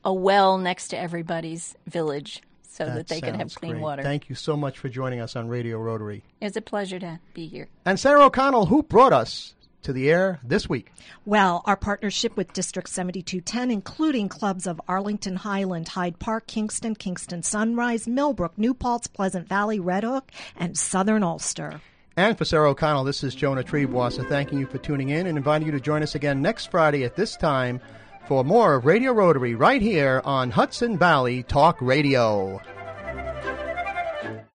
a 0.05 0.13
well 0.13 0.57
next 0.57 0.89
to 0.89 0.97
everybody's 0.97 1.75
village 1.85 2.41
so 2.75 2.85
that, 2.85 3.07
they 3.07 3.21
can 3.21 3.35
have 3.35 3.55
clean 3.55 3.73
great. 3.73 3.81
water. 3.81 4.03
Thank 4.03 4.27
you 4.27 4.35
so 4.35 4.57
much 4.57 4.77
for 4.77 4.89
joining 4.89 5.21
us 5.21 5.35
on 5.35 5.47
Radio 5.47 5.79
Rotary. 5.79 6.23
It's 6.41 6.57
a 6.57 6.61
pleasure 6.61 6.99
to 6.99 7.19
be 7.33 7.47
here. 7.47 7.69
And 7.85 7.97
Sarah 7.97 8.25
O'Connell, 8.25 8.65
who 8.65 8.83
brought 8.83 9.13
us 9.13 9.55
to 9.83 9.93
the 9.93 10.09
air 10.09 10.39
this 10.43 10.67
week. 10.67 10.91
Well, 11.25 11.61
our 11.65 11.77
partnership 11.77 12.35
with 12.35 12.51
District 12.51 12.89
7210, 12.89 13.71
including 13.71 14.27
clubs 14.27 14.67
of 14.67 14.81
Arlington 14.87 15.37
Highland, 15.37 15.87
Hyde 15.87 16.19
Park, 16.19 16.47
Kingston, 16.47 16.95
Kingston 16.95 17.43
Sunrise, 17.43 18.07
Millbrook, 18.07 18.57
New 18.57 18.73
Paltz, 18.73 19.07
Pleasant 19.07 19.47
Valley, 19.47 19.79
Red 19.79 20.03
Hook, 20.03 20.31
and 20.57 20.77
Southern 20.77 21.23
Ulster. 21.23 21.79
And 22.17 22.37
for 22.37 22.45
Sarah 22.45 22.71
O'Connell, 22.71 23.03
this 23.03 23.23
is 23.23 23.35
Jonah 23.35 23.63
Triebwasser 23.63 24.27
thanking 24.27 24.59
you 24.59 24.65
for 24.65 24.79
tuning 24.79 25.09
in 25.09 25.27
and 25.27 25.37
inviting 25.37 25.67
you 25.67 25.71
to 25.73 25.79
join 25.79 26.01
us 26.01 26.15
again 26.15 26.41
next 26.41 26.71
Friday 26.71 27.03
at 27.03 27.15
this 27.15 27.37
time 27.37 27.79
for 28.27 28.43
more 28.43 28.79
Radio 28.79 29.11
Rotary 29.13 29.55
right 29.55 29.81
here 29.81 30.21
on 30.25 30.51
Hudson 30.51 30.97
Valley 30.97 31.43
Talk 31.43 31.77
Radio. 31.81 32.59